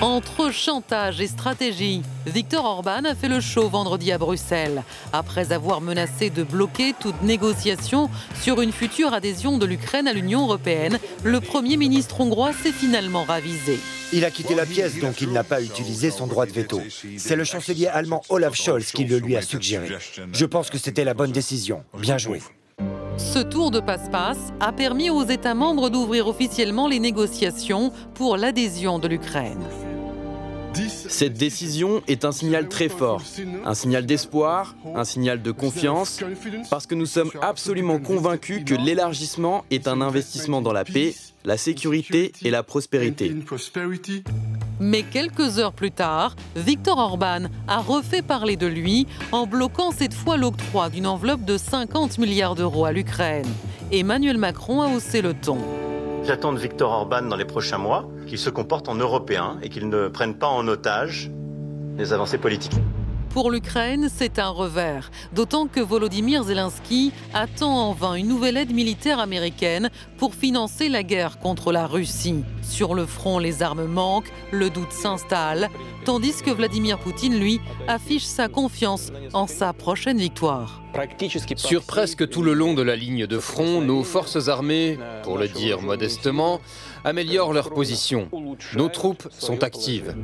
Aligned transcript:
Entre 0.00 0.50
chantage 0.50 1.20
et 1.20 1.26
stratégie, 1.26 2.02
Viktor 2.26 2.64
Orban 2.64 3.04
a 3.04 3.14
fait 3.14 3.28
le 3.28 3.40
show 3.40 3.68
vendredi 3.68 4.10
à 4.10 4.18
Bruxelles, 4.18 4.82
après 5.12 5.52
avoir 5.52 5.80
menacé 5.80 6.30
de 6.30 6.42
bloquer 6.42 6.94
toute 6.98 7.20
négociation 7.22 8.10
sur 8.40 8.60
une 8.60 8.72
future 8.72 9.12
adhésion 9.14 9.58
de 9.58 9.66
l'Ukraine 9.66 10.08
à 10.08 10.12
l'Union 10.12 10.42
européenne. 10.42 10.98
Le 11.22 11.40
Premier 11.40 11.76
ministre 11.76 12.20
hongrois 12.20 12.52
s'est 12.52 12.72
finalement 12.72 13.24
ravisé. 13.24 13.78
Il 14.12 14.24
a 14.24 14.30
quitté 14.30 14.54
la 14.54 14.66
pièce, 14.66 14.98
donc 14.98 15.20
il 15.20 15.30
n'a 15.32 15.44
pas 15.44 15.62
utilisé 15.62 16.10
son 16.10 16.26
droit 16.26 16.46
de 16.46 16.52
veto. 16.52 16.80
C'est 17.16 17.36
le 17.36 17.44
chancelier 17.44 17.86
allemand 17.86 18.22
Olaf 18.28 18.54
Scholz 18.54 18.92
qui 18.92 19.04
le 19.04 19.18
lui 19.18 19.36
a 19.36 19.42
suggéré. 19.42 19.88
Je 20.32 20.44
pense 20.44 20.68
que 20.68 20.78
c'était 20.78 21.04
la 21.04 21.14
bonne 21.14 21.32
décision. 21.32 21.84
Bien 21.98 22.18
joué. 22.18 22.40
Ce 23.18 23.38
tour 23.38 23.70
de 23.70 23.80
passe-passe 23.80 24.52
a 24.60 24.72
permis 24.72 25.10
aux 25.10 25.24
États 25.24 25.54
membres 25.54 25.90
d'ouvrir 25.90 26.28
officiellement 26.28 26.88
les 26.88 26.98
négociations 26.98 27.92
pour 28.14 28.36
l'adhésion 28.36 28.98
de 28.98 29.08
l'Ukraine. 29.08 29.62
Cette 30.88 31.34
décision 31.34 32.02
est 32.08 32.24
un 32.24 32.32
signal 32.32 32.68
très 32.68 32.88
fort, 32.88 33.22
un 33.66 33.74
signal 33.74 34.06
d'espoir, 34.06 34.74
un 34.94 35.04
signal 35.04 35.42
de 35.42 35.50
confiance, 35.50 36.20
parce 36.70 36.86
que 36.86 36.94
nous 36.94 37.06
sommes 37.06 37.30
absolument 37.42 37.98
convaincus 37.98 38.62
que 38.64 38.74
l'élargissement 38.74 39.64
est 39.70 39.86
un 39.86 40.00
investissement 40.00 40.62
dans 40.62 40.72
la 40.72 40.84
paix, 40.84 41.14
la 41.44 41.58
sécurité 41.58 42.32
et 42.42 42.50
la 42.50 42.62
prospérité. 42.62 43.34
Mais 44.84 45.04
quelques 45.04 45.60
heures 45.60 45.72
plus 45.72 45.92
tard, 45.92 46.34
Viktor 46.56 46.98
Orban 46.98 47.42
a 47.68 47.78
refait 47.78 48.20
parler 48.20 48.56
de 48.56 48.66
lui 48.66 49.06
en 49.30 49.46
bloquant 49.46 49.92
cette 49.92 50.12
fois 50.12 50.36
l'octroi 50.36 50.88
d'une 50.88 51.06
enveloppe 51.06 51.44
de 51.44 51.56
50 51.56 52.18
milliards 52.18 52.56
d'euros 52.56 52.84
à 52.84 52.90
l'Ukraine. 52.90 53.46
Emmanuel 53.92 54.38
Macron 54.38 54.82
a 54.82 54.88
haussé 54.88 55.22
le 55.22 55.34
ton. 55.34 55.58
J'attends 56.24 56.52
de 56.52 56.58
Viktor 56.58 56.90
Orban 56.90 57.22
dans 57.22 57.36
les 57.36 57.44
prochains 57.44 57.78
mois 57.78 58.08
qu'il 58.26 58.38
se 58.38 58.50
comporte 58.50 58.88
en 58.88 58.96
Européen 58.96 59.56
et 59.62 59.68
qu'il 59.68 59.88
ne 59.88 60.08
prenne 60.08 60.34
pas 60.34 60.48
en 60.48 60.66
otage 60.66 61.30
les 61.96 62.12
avancées 62.12 62.38
politiques. 62.38 62.74
Pour 63.32 63.50
l'Ukraine, 63.50 64.10
c'est 64.14 64.38
un 64.38 64.50
revers, 64.50 65.10
d'autant 65.32 65.66
que 65.66 65.80
Volodymyr 65.80 66.42
Zelensky 66.44 67.12
attend 67.32 67.88
en 67.88 67.92
vain 67.94 68.14
une 68.14 68.28
nouvelle 68.28 68.58
aide 68.58 68.74
militaire 68.74 69.20
américaine 69.20 69.88
pour 70.18 70.34
financer 70.34 70.90
la 70.90 71.02
guerre 71.02 71.38
contre 71.38 71.72
la 71.72 71.86
Russie. 71.86 72.44
Sur 72.60 72.94
le 72.94 73.06
front, 73.06 73.38
les 73.38 73.62
armes 73.62 73.86
manquent, 73.86 74.30
le 74.50 74.68
doute 74.68 74.92
s'installe, 74.92 75.70
tandis 76.04 76.42
que 76.42 76.50
Vladimir 76.50 76.98
Poutine, 76.98 77.38
lui, 77.38 77.60
affiche 77.88 78.24
sa 78.24 78.48
confiance 78.48 79.10
en 79.32 79.46
sa 79.46 79.72
prochaine 79.72 80.18
victoire. 80.18 80.82
Sur 81.56 81.84
presque 81.84 82.28
tout 82.28 82.42
le 82.42 82.52
long 82.52 82.74
de 82.74 82.82
la 82.82 82.96
ligne 82.96 83.26
de 83.26 83.38
front, 83.38 83.80
nos 83.80 84.04
forces 84.04 84.48
armées, 84.48 84.98
pour 85.22 85.38
le 85.38 85.48
dire 85.48 85.80
modestement, 85.80 86.60
améliorent 87.04 87.54
leur 87.54 87.70
position. 87.70 88.28
Nos 88.76 88.88
troupes 88.88 89.26
sont 89.30 89.62
actives. 89.62 90.14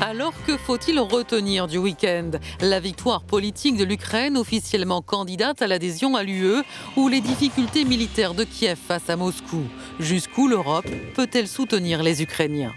Alors 0.00 0.32
que 0.46 0.56
faut-il 0.56 0.98
retenir 0.98 1.68
du 1.68 1.78
week-end? 1.78 2.32
La 2.60 2.80
victoire 2.80 3.22
politique 3.22 3.76
de 3.76 3.84
l'Ukraine, 3.84 4.36
officiellement 4.36 5.00
candidate 5.00 5.62
à 5.62 5.68
l'adhésion 5.68 6.16
à 6.16 6.24
l'UE, 6.24 6.62
ou 6.96 7.08
les 7.08 7.20
difficultés 7.20 7.84
militaires 7.84 8.34
de 8.34 8.42
Kiev 8.42 8.76
face 8.76 9.08
à 9.08 9.16
Moscou? 9.16 9.62
Jusqu'où 10.00 10.48
l'Europe 10.48 10.88
peut-elle 11.14 11.46
soutenir 11.46 12.02
les 12.02 12.20
Ukrainiens? 12.20 12.72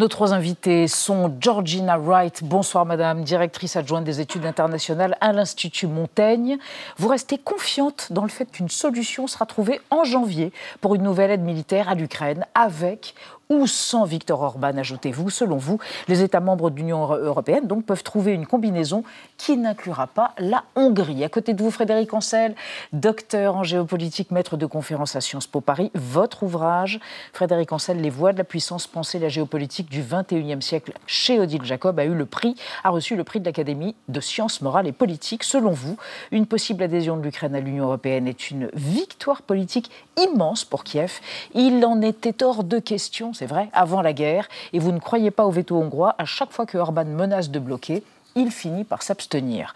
Nos 0.00 0.08
trois 0.08 0.32
invités 0.32 0.88
sont 0.88 1.36
Georgina 1.40 1.98
Wright, 1.98 2.42
bonsoir 2.42 2.86
madame, 2.86 3.22
directrice 3.22 3.76
adjointe 3.76 4.02
des 4.02 4.22
études 4.22 4.46
internationales 4.46 5.14
à 5.20 5.34
l'Institut 5.34 5.88
Montaigne. 5.88 6.56
Vous 6.96 7.06
restez 7.06 7.36
confiante 7.36 8.10
dans 8.10 8.22
le 8.22 8.30
fait 8.30 8.50
qu'une 8.50 8.70
solution 8.70 9.26
sera 9.26 9.44
trouvée 9.44 9.78
en 9.90 10.04
janvier 10.04 10.54
pour 10.80 10.94
une 10.94 11.02
nouvelle 11.02 11.30
aide 11.30 11.42
militaire 11.42 11.90
à 11.90 11.94
l'Ukraine 11.94 12.46
avec 12.54 13.14
ou 13.50 13.66
sans 13.66 14.04
Victor 14.04 14.40
Orban, 14.40 14.78
ajoutez-vous. 14.78 15.28
Selon 15.28 15.56
vous, 15.56 15.78
les 16.08 16.22
États 16.22 16.40
membres 16.40 16.70
de 16.70 16.76
l'Union 16.76 17.12
européenne 17.12 17.66
donc, 17.66 17.84
peuvent 17.84 18.04
trouver 18.04 18.32
une 18.32 18.46
combinaison 18.46 19.02
qui 19.36 19.56
n'inclura 19.56 20.06
pas 20.06 20.32
la 20.38 20.64
Hongrie. 20.76 21.24
À 21.24 21.28
côté 21.28 21.52
de 21.52 21.62
vous, 21.62 21.70
Frédéric 21.70 22.14
Ancel, 22.14 22.54
docteur 22.92 23.56
en 23.56 23.64
géopolitique, 23.64 24.30
maître 24.30 24.56
de 24.56 24.66
conférence 24.66 25.16
à 25.16 25.20
Sciences 25.20 25.48
Po 25.48 25.60
Paris. 25.60 25.90
Votre 25.94 26.44
ouvrage, 26.44 27.00
Frédéric 27.32 27.72
Ancel, 27.72 28.00
Les 28.00 28.10
voies 28.10 28.32
de 28.32 28.38
la 28.38 28.44
puissance, 28.44 28.86
penser 28.86 29.18
la 29.18 29.28
géopolitique 29.28 29.90
du 29.90 30.02
21e 30.02 30.60
siècle 30.60 30.92
chez 31.06 31.40
Odile 31.40 31.64
Jacob, 31.64 31.98
a 31.98 32.04
eu 32.04 32.14
le 32.14 32.26
prix, 32.26 32.54
a 32.84 32.90
reçu 32.90 33.16
le 33.16 33.24
prix 33.24 33.40
de 33.40 33.46
l'Académie 33.46 33.96
de 34.08 34.20
sciences 34.20 34.60
morales 34.60 34.86
et 34.86 34.92
politiques. 34.92 35.42
Selon 35.42 35.72
vous, 35.72 35.96
une 36.30 36.46
possible 36.46 36.84
adhésion 36.84 37.16
de 37.16 37.22
l'Ukraine 37.22 37.56
à 37.56 37.60
l'Union 37.60 37.84
européenne 37.84 38.28
est 38.28 38.50
une 38.50 38.70
victoire 38.74 39.42
politique 39.42 39.90
immense 40.16 40.64
pour 40.64 40.84
Kiev? 40.84 41.20
Il 41.54 41.84
en 41.84 42.00
était 42.00 42.44
hors 42.44 42.62
de 42.62 42.78
question 42.78 43.32
c'est 43.40 43.46
vrai, 43.46 43.70
avant 43.72 44.02
la 44.02 44.12
guerre, 44.12 44.50
et 44.74 44.78
vous 44.78 44.92
ne 44.92 44.98
croyez 44.98 45.30
pas 45.30 45.46
au 45.46 45.50
veto 45.50 45.74
hongrois, 45.74 46.14
à 46.18 46.26
chaque 46.26 46.52
fois 46.52 46.66
que 46.66 46.76
Orban 46.76 47.06
menace 47.06 47.48
de 47.48 47.58
bloquer, 47.58 48.02
il 48.36 48.50
finit 48.50 48.84
par 48.84 49.02
s'abstenir. 49.02 49.72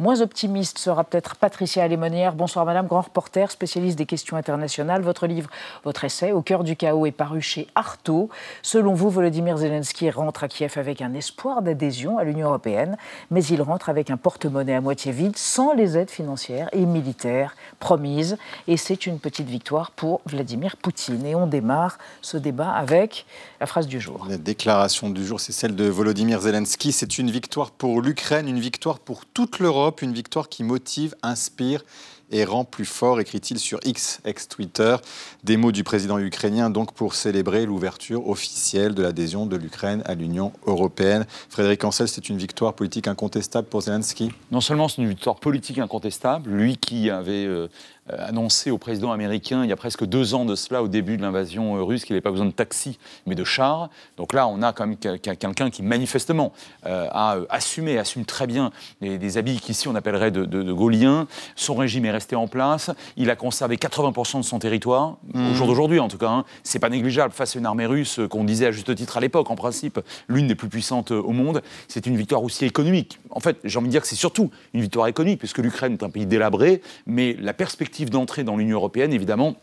Moins 0.00 0.20
optimiste 0.20 0.78
sera 0.78 1.02
peut-être 1.02 1.34
Patricia 1.34 1.82
Alémonière. 1.82 2.32
Bonsoir 2.32 2.64
Madame, 2.64 2.86
grand 2.86 3.00
reporter, 3.00 3.50
spécialiste 3.50 3.98
des 3.98 4.06
questions 4.06 4.36
internationales. 4.36 5.02
Votre 5.02 5.26
livre, 5.26 5.50
votre 5.82 6.04
essai, 6.04 6.30
Au 6.30 6.40
cœur 6.40 6.62
du 6.62 6.76
chaos, 6.76 7.04
est 7.06 7.10
paru 7.10 7.42
chez 7.42 7.66
Artaud. 7.74 8.28
Selon 8.62 8.94
vous, 8.94 9.10
Volodymyr 9.10 9.56
Zelensky 9.56 10.08
rentre 10.10 10.44
à 10.44 10.48
Kiev 10.48 10.74
avec 10.76 11.02
un 11.02 11.14
espoir 11.14 11.62
d'adhésion 11.62 12.16
à 12.16 12.22
l'Union 12.22 12.46
européenne, 12.46 12.96
mais 13.32 13.44
il 13.46 13.60
rentre 13.60 13.88
avec 13.88 14.08
un 14.10 14.16
porte-monnaie 14.16 14.76
à 14.76 14.80
moitié 14.80 15.10
vide, 15.10 15.36
sans 15.36 15.72
les 15.72 15.98
aides 15.98 16.12
financières 16.12 16.68
et 16.70 16.86
militaires 16.86 17.56
promises. 17.80 18.38
Et 18.68 18.76
c'est 18.76 19.04
une 19.04 19.18
petite 19.18 19.48
victoire 19.48 19.90
pour 19.90 20.20
Vladimir 20.26 20.76
Poutine. 20.76 21.26
Et 21.26 21.34
on 21.34 21.48
démarre 21.48 21.98
ce 22.22 22.36
débat 22.36 22.70
avec 22.70 23.26
la 23.60 23.66
phrase 23.66 23.88
du 23.88 24.00
jour. 24.00 24.28
La 24.30 24.38
déclaration 24.38 25.10
du 25.10 25.26
jour, 25.26 25.40
c'est 25.40 25.50
celle 25.50 25.74
de 25.74 25.86
Volodymyr 25.88 26.40
Zelensky. 26.40 26.92
C'est 26.92 27.18
une 27.18 27.32
victoire 27.32 27.72
pour 27.72 28.00
l'Ukraine, 28.00 28.46
une 28.46 28.60
victoire 28.60 29.00
pour 29.00 29.26
toute 29.26 29.58
l'Europe 29.58 29.87
une 30.02 30.12
victoire 30.12 30.48
qui 30.48 30.64
motive, 30.64 31.14
inspire 31.22 31.82
et 32.30 32.44
rend 32.44 32.64
plus 32.64 32.84
fort, 32.84 33.20
écrit-il 33.20 33.58
sur 33.58 33.80
X, 33.84 34.20
ex-Twitter. 34.24 34.96
Des 35.44 35.56
mots 35.56 35.72
du 35.72 35.84
président 35.84 36.18
ukrainien 36.18 36.70
donc 36.70 36.92
pour 36.92 37.14
célébrer 37.14 37.64
l'ouverture 37.66 38.28
officielle 38.28 38.94
de 38.94 39.02
l'adhésion 39.02 39.46
de 39.46 39.56
l'Ukraine 39.56 40.02
à 40.04 40.14
l'Union 40.14 40.52
européenne. 40.66 41.26
Frédéric 41.48 41.84
Ancel, 41.84 42.08
c'est 42.08 42.28
une 42.28 42.38
victoire 42.38 42.74
politique 42.74 43.08
incontestable 43.08 43.68
pour 43.68 43.82
Zelensky 43.82 44.30
Non 44.50 44.60
seulement 44.60 44.88
c'est 44.88 45.02
une 45.02 45.08
victoire 45.08 45.36
politique 45.36 45.78
incontestable, 45.78 46.50
lui 46.50 46.76
qui 46.76 47.10
avait 47.10 47.46
euh, 47.46 47.68
annoncé 48.16 48.70
au 48.70 48.78
président 48.78 49.12
américain 49.12 49.64
il 49.64 49.68
y 49.68 49.72
a 49.72 49.76
presque 49.76 50.04
deux 50.04 50.34
ans 50.34 50.44
de 50.44 50.54
cela, 50.54 50.82
au 50.82 50.88
début 50.88 51.16
de 51.16 51.22
l'invasion 51.22 51.76
euh, 51.76 51.82
russe, 51.82 52.04
qu'il 52.04 52.14
n'avait 52.14 52.22
pas 52.22 52.30
besoin 52.30 52.46
de 52.46 52.52
taxi, 52.52 52.98
mais 53.26 53.34
de 53.34 53.44
chars. 53.44 53.88
Donc 54.16 54.32
là, 54.32 54.48
on 54.48 54.62
a 54.62 54.72
quand 54.72 54.86
même 54.86 54.96
quelqu'un 54.96 55.70
qui 55.70 55.82
manifestement 55.82 56.52
euh, 56.86 57.08
a 57.10 57.38
assumé, 57.50 57.98
assume 57.98 58.24
très 58.24 58.46
bien 58.46 58.70
des, 59.00 59.38
habits 59.38 59.60
qu'ici 59.60 59.88
on 59.88 59.94
appellerait 59.94 60.30
de, 60.30 60.44
de, 60.44 60.72
gauliens. 60.72 61.26
Son 61.56 61.74
régime 61.74 62.04
est 62.06 62.10
resté 62.10 62.36
en 62.36 62.48
place. 62.48 62.90
Il 63.16 63.30
a 63.30 63.36
conservé 63.36 63.76
80% 63.76 64.38
de 64.38 64.42
son 64.42 64.58
territoire, 64.58 65.16
au 65.34 65.38
mmh. 65.38 65.54
jour 65.54 65.66
d'aujourd'hui 65.66 66.00
en 66.00 66.08
tout 66.08 66.18
cas. 66.18 66.30
Hein. 66.30 66.44
C'est 66.62 66.78
pas 66.78 66.88
négligeable 66.88 67.32
face 67.32 67.56
à 67.56 67.58
une 67.58 67.66
armée 67.66 67.86
russe 67.86 68.20
qu'on 68.30 68.44
disait 68.44 68.66
à 68.66 68.72
juste 68.72 68.94
titre 68.94 69.16
à 69.16 69.20
l'époque, 69.20 69.50
en 69.50 69.56
principe, 69.56 70.00
l'une 70.28 70.46
des 70.46 70.54
plus 70.54 70.68
puissantes 70.68 71.10
au 71.10 71.30
monde. 71.30 71.62
C'est 71.88 72.06
une 72.06 72.16
victoire 72.16 72.42
aussi 72.42 72.64
économique. 72.64 73.18
En 73.30 73.40
fait, 73.40 73.58
j'ai 73.64 73.78
envie 73.78 73.88
de 73.88 73.92
dire 73.92 74.02
que 74.02 74.08
c'est 74.08 74.16
surtout 74.16 74.50
une 74.72 74.80
victoire 74.80 75.06
économique, 75.06 75.38
puisque 75.38 75.58
l'Ukraine 75.58 75.92
est 75.92 76.02
un 76.02 76.10
pays 76.10 76.26
délabré, 76.26 76.82
mais 77.06 77.36
la 77.38 77.52
perspective 77.52 77.97
d'entrée 78.06 78.44
dans 78.44 78.56
l'Union 78.56 78.76
européenne, 78.76 79.12
évidemment, 79.12 79.56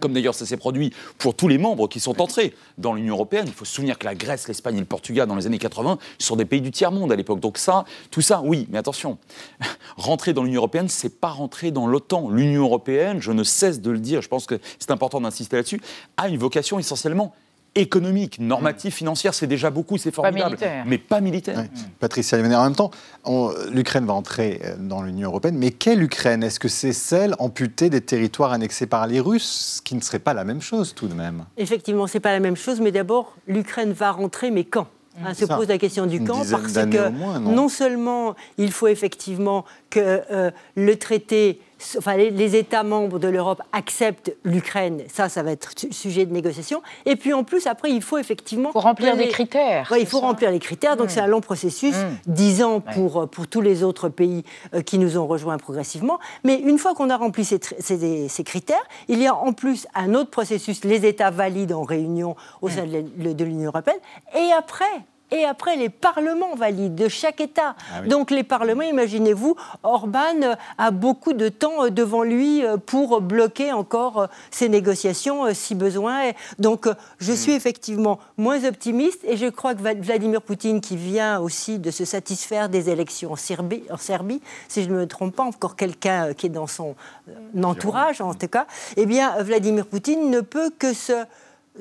comme 0.00 0.12
d'ailleurs 0.12 0.34
ça 0.34 0.46
s'est 0.46 0.56
produit 0.56 0.92
pour 1.18 1.34
tous 1.34 1.48
les 1.48 1.58
membres 1.58 1.88
qui 1.88 1.98
sont 2.00 2.20
entrés 2.20 2.54
dans 2.76 2.94
l'Union 2.94 3.14
européenne. 3.14 3.44
Il 3.46 3.52
faut 3.52 3.64
se 3.64 3.74
souvenir 3.74 3.98
que 3.98 4.04
la 4.04 4.14
Grèce, 4.14 4.46
l'Espagne 4.46 4.76
et 4.76 4.80
le 4.80 4.86
Portugal, 4.86 5.26
dans 5.26 5.36
les 5.36 5.46
années 5.46 5.58
80, 5.58 5.98
sont 6.18 6.36
des 6.36 6.44
pays 6.44 6.60
du 6.60 6.70
tiers-monde 6.70 7.10
à 7.10 7.16
l'époque. 7.16 7.40
Donc 7.40 7.58
ça, 7.58 7.84
tout 8.10 8.20
ça, 8.20 8.42
oui, 8.44 8.66
mais 8.70 8.78
attention, 8.78 9.18
rentrer 9.96 10.32
dans 10.32 10.42
l'Union 10.42 10.60
européenne, 10.60 10.88
c'est 10.88 11.20
pas 11.20 11.30
rentrer 11.30 11.70
dans 11.70 11.86
l'OTAN. 11.86 12.30
L'Union 12.30 12.62
européenne, 12.62 13.20
je 13.20 13.32
ne 13.32 13.42
cesse 13.42 13.80
de 13.80 13.90
le 13.90 13.98
dire, 13.98 14.20
je 14.20 14.28
pense 14.28 14.46
que 14.46 14.60
c'est 14.78 14.90
important 14.90 15.20
d'insister 15.20 15.56
là-dessus, 15.56 15.80
a 16.16 16.28
une 16.28 16.38
vocation 16.38 16.78
essentiellement 16.78 17.34
économique, 17.78 18.38
normative, 18.40 18.92
financière, 18.92 19.34
c'est 19.34 19.46
déjà 19.46 19.70
beaucoup, 19.70 19.98
c'est 19.98 20.10
formidable. 20.14 20.58
mais 20.86 20.98
pas 20.98 21.20
militaire. 21.20 21.64
Patricia 22.00 22.38
en 22.38 22.42
même 22.42 22.74
temps, 22.74 22.90
l'Ukraine 23.70 24.06
va 24.06 24.14
entrer 24.14 24.60
euh, 24.64 24.76
dans 24.78 25.02
l'Union 25.02 25.28
européenne, 25.28 25.56
mais 25.56 25.70
quelle 25.70 26.02
Ukraine? 26.02 26.42
Est-ce 26.42 26.60
que 26.60 26.68
c'est 26.68 26.92
celle 26.92 27.34
amputée 27.38 27.90
des 27.90 28.00
territoires 28.00 28.52
annexés 28.52 28.86
par 28.86 29.06
les 29.06 29.20
Russes, 29.20 29.76
ce 29.76 29.82
qui 29.82 29.94
ne 29.94 30.00
serait 30.00 30.18
pas 30.18 30.34
la 30.34 30.44
même 30.44 30.60
chose 30.60 30.94
tout 30.94 31.08
de 31.08 31.14
même? 31.14 31.44
Effectivement, 31.56 32.06
c'est 32.06 32.20
pas 32.20 32.32
la 32.32 32.40
même 32.40 32.56
chose, 32.56 32.80
mais 32.80 32.92
d'abord, 32.92 33.36
l'Ukraine 33.46 33.92
va 33.92 34.10
rentrer, 34.12 34.50
mais 34.50 34.64
quand? 34.64 34.88
Hein, 35.24 35.34
se 35.34 35.44
pose 35.46 35.68
la 35.68 35.78
question 35.78 36.06
du 36.06 36.22
camp 36.22 36.42
parce 36.48 36.72
que 36.74 37.38
non, 37.40 37.68
seulement 37.68 38.36
il 38.56 38.70
faut 38.70 38.86
effectivement 38.86 39.64
que 39.90 40.22
euh, 40.30 40.50
le 40.76 40.96
traité 40.96 41.60
enfin, 41.96 42.16
les, 42.16 42.56
États 42.56 42.82
membres 42.82 43.18
de 43.18 43.28
l'Europe 43.28 43.62
acceptent 43.72 44.34
l'Ukraine, 44.44 45.02
ça, 45.12 45.28
ça 45.28 45.42
va 45.42 45.52
être 45.52 45.72
sujet 45.90 46.26
de 46.26 46.32
négociation. 46.32 46.82
Et 47.06 47.16
puis 47.16 47.32
en 47.32 47.44
plus, 47.44 47.66
après, 47.66 47.90
il 47.90 48.02
faut 48.02 48.18
effectivement. 48.18 48.72
Pour 48.72 48.82
remplir 48.82 49.16
des 49.16 49.28
critères. 49.28 49.92
il 49.98 50.06
faut 50.06 50.20
remplir 50.20 50.50
les 50.50 50.58
critères, 50.58 50.96
donc 50.96 51.10
c'est 51.10 51.20
un 51.20 51.26
long 51.26 51.40
processus, 51.40 51.94
mmh. 51.94 52.32
dix 52.32 52.62
ans 52.62 52.80
pour, 52.80 53.28
pour 53.28 53.46
tous 53.46 53.60
les 53.60 53.82
autres 53.82 54.08
pays 54.08 54.44
euh, 54.74 54.82
qui 54.82 54.98
nous 54.98 55.18
ont 55.18 55.26
rejoints 55.26 55.58
progressivement. 55.58 56.18
Mais 56.44 56.56
une 56.58 56.78
fois 56.78 56.94
qu'on 56.94 57.10
a 57.10 57.16
rempli 57.16 57.44
ces, 57.44 57.60
ces, 57.78 58.28
ces, 58.28 58.44
critères, 58.44 58.76
il 59.08 59.20
y 59.20 59.26
a 59.26 59.34
en 59.34 59.52
plus 59.52 59.86
un 59.94 60.14
autre 60.14 60.30
processus, 60.30 60.84
les 60.84 61.06
États 61.06 61.30
valident 61.30 61.72
en 61.72 61.82
réunion 61.82 62.36
au 62.62 62.68
sein 62.68 62.86
de 62.86 63.44
l'Union 63.44 63.68
européenne. 63.68 63.98
Et 64.34 64.50
après, 64.56 64.84
et 65.30 65.44
après 65.44 65.76
les 65.76 65.88
parlements 65.88 66.54
valident 66.54 66.94
de 66.94 67.08
chaque 67.08 67.40
État. 67.40 67.74
Ah 67.92 68.02
Donc 68.02 68.30
les 68.30 68.42
parlements, 68.42 68.82
imaginez-vous, 68.82 69.56
Orban 69.82 70.56
a 70.78 70.90
beaucoup 70.90 71.32
de 71.32 71.48
temps 71.48 71.84
euh, 71.84 71.90
devant 71.90 72.22
lui 72.22 72.64
euh, 72.64 72.76
pour 72.76 73.20
bloquer 73.20 73.72
encore 73.72 74.22
euh, 74.22 74.26
ces 74.50 74.68
négociations 74.68 75.52
si 75.54 75.74
besoin. 75.74 76.32
Donc 76.58 76.88
je 77.18 77.32
suis 77.32 77.52
hmm. 77.52 77.56
effectivement 77.56 78.18
moins 78.36 78.64
optimiste 78.64 79.20
et 79.24 79.36
je 79.36 79.46
crois 79.46 79.74
que 79.74 79.80
Vladimir 79.80 80.42
Poutine, 80.42 80.80
qui 80.80 80.96
vient 80.96 81.40
aussi 81.40 81.78
de 81.78 81.90
se 81.90 82.04
satisfaire 82.04 82.68
des 82.68 82.90
élections 82.90 83.32
en 83.32 83.36
Serbie, 83.36 83.82
en 83.90 83.96
Serbie 83.96 84.40
si 84.68 84.82
je 84.82 84.88
ne 84.88 84.94
me 84.94 85.06
trompe 85.06 85.36
pas, 85.36 85.44
encore 85.44 85.76
quelqu'un 85.76 86.32
qui 86.34 86.46
est 86.46 86.50
dans 86.50 86.66
son 86.66 86.94
entourage 87.62 88.20
en 88.20 88.34
tout 88.34 88.48
cas, 88.48 88.66
eh 88.96 89.06
bien 89.06 89.42
Vladimir 89.42 89.86
Poutine 89.86 90.30
ne 90.30 90.40
peut 90.40 90.70
que 90.78 90.92
se 90.92 91.24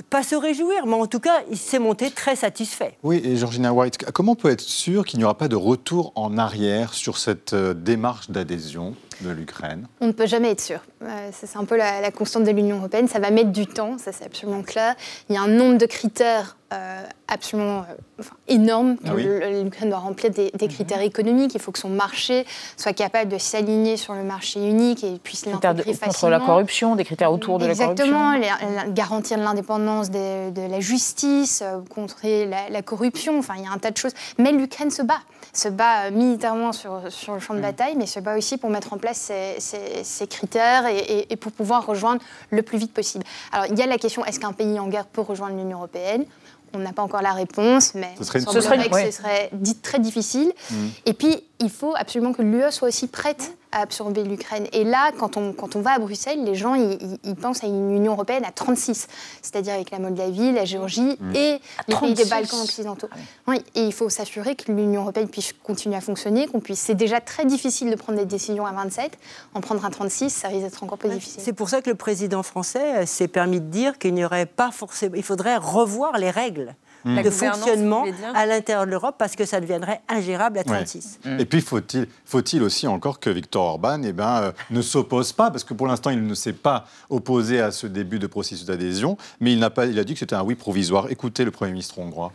pas 0.09 0.23
se 0.23 0.35
réjouir, 0.35 0.85
mais 0.85 0.93
en 0.93 1.07
tout 1.07 1.19
cas, 1.19 1.41
il 1.49 1.57
s'est 1.57 1.79
monté 1.79 2.11
très 2.11 2.35
satisfait. 2.35 2.97
Oui, 3.03 3.21
et 3.23 3.37
Georgina 3.37 3.73
White, 3.73 4.11
comment 4.11 4.33
on 4.33 4.35
peut 4.35 4.49
être 4.49 4.61
sûr 4.61 5.05
qu'il 5.05 5.19
n'y 5.19 5.25
aura 5.25 5.37
pas 5.37 5.47
de 5.47 5.55
retour 5.55 6.11
en 6.15 6.37
arrière 6.37 6.93
sur 6.93 7.17
cette 7.17 7.53
euh, 7.53 7.73
démarche 7.73 8.29
d'adhésion? 8.29 8.95
De 9.21 9.31
l'Ukraine 9.31 9.87
On 10.01 10.07
ne 10.07 10.11
peut 10.11 10.27
jamais 10.27 10.51
être 10.51 10.61
sûr. 10.61 10.79
Euh, 11.03 11.29
c'est 11.31 11.57
un 11.57 11.65
peu 11.65 11.77
la, 11.77 12.11
constante 12.11 12.43
de 12.43 12.51
l'Union 12.51 12.77
européenne. 12.77 13.07
Ça 13.07 13.19
va 13.19 13.29
mettre 13.31 13.51
du 13.51 13.67
temps, 13.67 13.97
ça 13.97 14.11
c'est 14.11 14.25
absolument 14.25 14.63
clair. 14.63 14.95
Il 15.29 15.35
y 15.35 15.37
a 15.37 15.41
un 15.41 15.47
nombre 15.47 15.77
de 15.77 15.85
critères 15.85 16.57
euh, 16.73 17.03
absolument 17.29 17.85
euh, 17.89 18.23
énorme. 18.47 18.97
Ah 19.05 19.13
L'Ukraine 19.13 19.89
doit 19.89 19.99
remplir 19.99 20.31
des, 20.31 20.51
mhm. 20.59 20.67
critères 20.67 21.01
économiques. 21.01 21.53
Il 21.55 21.61
faut 21.61 21.71
que 21.71 21.79
son 21.79 21.89
marché 21.89 22.45
soit 22.75 22.93
capable 22.93 23.31
de 23.31 23.37
s'aligner 23.37 23.95
sur 23.95 24.13
le 24.15 24.23
marché 24.23 24.59
unique 24.59 25.03
et 25.03 25.17
puisse 25.19 25.45
l'intégrer 25.45 25.93
facilement. 25.93 26.13
Contre 26.13 26.29
la 26.29 26.39
corruption, 26.39 26.95
des 26.95 27.05
critères 27.05 27.31
autour 27.31 27.59
de 27.59 27.67
la 27.67 27.75
corruption. 27.75 28.33
Exactement, 28.33 28.93
garantir 28.93 29.37
l'indépendance 29.37 30.09
de, 30.09 30.69
la 30.69 30.79
justice, 30.79 31.63
contrer 31.89 32.45
la, 32.45 32.69
la, 32.69 32.81
corruption. 32.81 33.39
Enfin, 33.39 33.53
il 33.57 33.63
y 33.63 33.67
a 33.67 33.71
un 33.71 33.77
tas 33.77 33.91
de 33.91 33.97
choses. 33.97 34.13
Mais 34.37 34.51
l'Ukraine 34.51 34.91
se 34.91 35.01
bat, 35.01 35.19
se 35.53 35.69
bat 35.69 36.11
militairement 36.11 36.73
sur, 36.73 37.01
sur 37.09 37.33
le 37.33 37.39
champ 37.39 37.53
de 37.53 37.61
bataille, 37.61 37.95
mais 37.95 38.07
se 38.07 38.19
bat 38.19 38.37
aussi 38.37 38.57
pour 38.57 38.69
mettre 38.69 38.91
en 38.91 38.97
place 38.97 39.06
ces, 39.13 40.27
critères 40.29 40.85
et, 40.87 41.35
pour 41.35 41.51
pouvoir 41.51 41.85
rejoindre 41.85 42.21
le 42.49 42.61
plus 42.61 42.77
vite 42.77 42.93
possible. 42.93 43.23
Alors, 43.51 43.65
il 43.67 43.77
y 43.77 43.81
a 43.81 43.85
la 43.85 43.97
question 43.97 44.25
est-ce 44.25 44.39
qu'un 44.39 44.53
pays 44.53 44.79
en 44.79 44.87
guerre 44.87 45.05
peut 45.05 45.21
rejoindre 45.21 45.55
l'Union 45.55 45.77
européenne? 45.77 46.25
On 46.73 46.79
n'a 46.79 46.91
pas 46.91 47.01
encore 47.01 47.21
la 47.21 47.31
réponse, 47.31 47.93
mais 47.95 48.13
ce 48.17 48.25
serait, 48.25 48.41
ce 48.41 48.59
serait, 48.59 49.49
dit 49.53 49.77
très 49.77 49.99
difficile. 49.99 50.51
Mmh. 50.69 50.75
Et 51.05 51.13
puis, 51.13 51.43
il 51.59 51.69
faut 51.69 51.93
absolument 51.95 52.33
que 52.33 52.41
l'UE 52.41 52.71
soit 52.71 52.89
aussi 52.89 53.07
prête 53.07 53.57
à 53.71 53.81
absorber 53.81 54.23
l'Ukraine. 54.23 54.67
Et 54.71 54.83
là, 54.83 55.11
quand 55.17 55.37
on, 55.37 55.53
quand 55.53 55.75
on 55.75 55.81
va 55.81 55.91
à 55.91 55.99
Bruxelles, 55.99 56.43
les 56.43 56.55
gens, 56.55 56.75
ils, 56.75 57.35
pensent 57.35 57.63
à 57.63 57.67
une 57.67 57.91
Union 57.91 58.13
européenne 58.13 58.45
à 58.45 58.51
36, 58.51 59.07
c'est-à-dire 59.41 59.73
avec 59.73 59.91
la 59.91 59.99
Moldavie, 59.99 60.51
la 60.51 60.65
Géorgie 60.65 61.17
mmh. 61.19 61.35
et 61.35 61.59
les 61.87 61.95
pays 61.95 62.13
des 62.13 62.25
Balkans 62.25 62.61
occidentaux. 62.61 63.09
Ah 63.11 63.17
oui. 63.47 63.61
et 63.75 63.81
il 63.81 63.93
faut 63.93 64.09
s'assurer 64.09 64.55
que 64.55 64.71
l'Union 64.71 65.01
européenne 65.01 65.27
puisse 65.27 65.53
continuer 65.63 65.95
à 65.95 66.01
fonctionner, 66.01 66.47
qu'on 66.47 66.59
puisse... 66.59 66.79
C'est 66.79 66.95
déjà 66.95 67.19
très 67.19 67.45
difficile 67.45 67.89
de 67.89 67.95
prendre 67.95 68.17
des 68.17 68.25
décisions 68.25 68.65
à 68.65 68.71
27. 68.71 69.17
En 69.53 69.61
prendre 69.61 69.83
à 69.83 69.89
36, 69.89 70.29
ça 70.29 70.47
risque 70.47 70.63
d'être 70.63 70.83
encore 70.83 70.97
plus 70.97 71.09
difficile. 71.09 71.41
C'est 71.43 71.53
pour 71.53 71.69
ça 71.69 71.81
que 71.81 71.89
le 71.89 71.95
président 71.95 72.43
français 72.43 73.05
s'est 73.05 73.27
permis 73.27 73.59
de 73.59 73.67
dire 73.67 73.97
qu'il 73.97 74.13
n'y 74.13 74.23
aurait 74.23 74.45
pas 74.45 74.71
forcément... 74.71 75.15
Il 75.15 75.23
faudrait 75.23 75.57
revoir 75.57 76.17
les 76.17 76.31
règles 76.31 76.75
Mm. 77.07 77.23
de 77.23 77.29
fonctionnement 77.29 78.05
à 78.33 78.45
l'intérieur 78.45 78.85
de 78.85 78.91
l'Europe 78.91 79.15
parce 79.17 79.35
que 79.35 79.45
ça 79.45 79.61
deviendrait 79.61 80.01
ingérable 80.09 80.59
à 80.59 80.63
36. 80.63 81.19
Et 81.39 81.45
puis 81.45 81.61
faut-il 81.61 82.07
faut 82.25 82.41
aussi 82.61 82.87
encore 82.87 83.19
que 83.19 83.29
Viktor 83.29 83.63
Orban 83.63 84.01
eh 84.03 84.11
ben, 84.11 84.41
euh, 84.41 84.51
ne 84.71 84.81
s'oppose 84.81 85.31
pas, 85.31 85.49
parce 85.49 85.63
que 85.63 85.73
pour 85.73 85.87
l'instant 85.87 86.09
il 86.09 86.25
ne 86.25 86.33
s'est 86.33 86.53
pas 86.53 86.85
opposé 87.09 87.61
à 87.61 87.71
ce 87.71 87.87
début 87.87 88.19
de 88.19 88.27
processus 88.27 88.65
d'adhésion, 88.65 89.17
mais 89.39 89.53
il, 89.53 89.59
n'a 89.59 89.69
pas, 89.69 89.85
il 89.85 89.97
a 89.99 90.03
dit 90.03 90.13
que 90.13 90.19
c'était 90.19 90.35
un 90.35 90.43
oui 90.43 90.55
provisoire. 90.55 91.09
Écoutez 91.09 91.45
le 91.45 91.51
Premier 91.51 91.71
ministre 91.71 91.97
hongrois. 91.99 92.33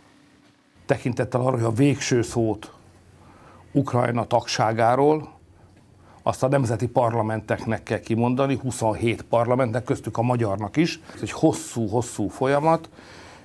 Tekintettel 0.87 1.41
arra, 1.41 1.51
hogy 1.51 1.63
a 1.63 1.71
végső 1.71 2.21
szót 2.21 2.71
Ukrajna 3.73 4.25
tagságáról 4.25 5.29
azt 6.23 6.43
a 6.43 6.47
nemzeti 6.47 6.87
parlamenteknek 6.87 7.83
kell 7.83 7.99
kimondani, 7.99 8.59
27 8.61 9.21
parlamentnek, 9.21 9.83
köztük 9.83 10.17
a 10.17 10.21
magyarnak 10.21 10.77
is. 10.77 10.99
Ez 11.15 11.21
egy 11.21 11.31
hosszú-hosszú 11.31 12.27
folyamat, 12.27 12.89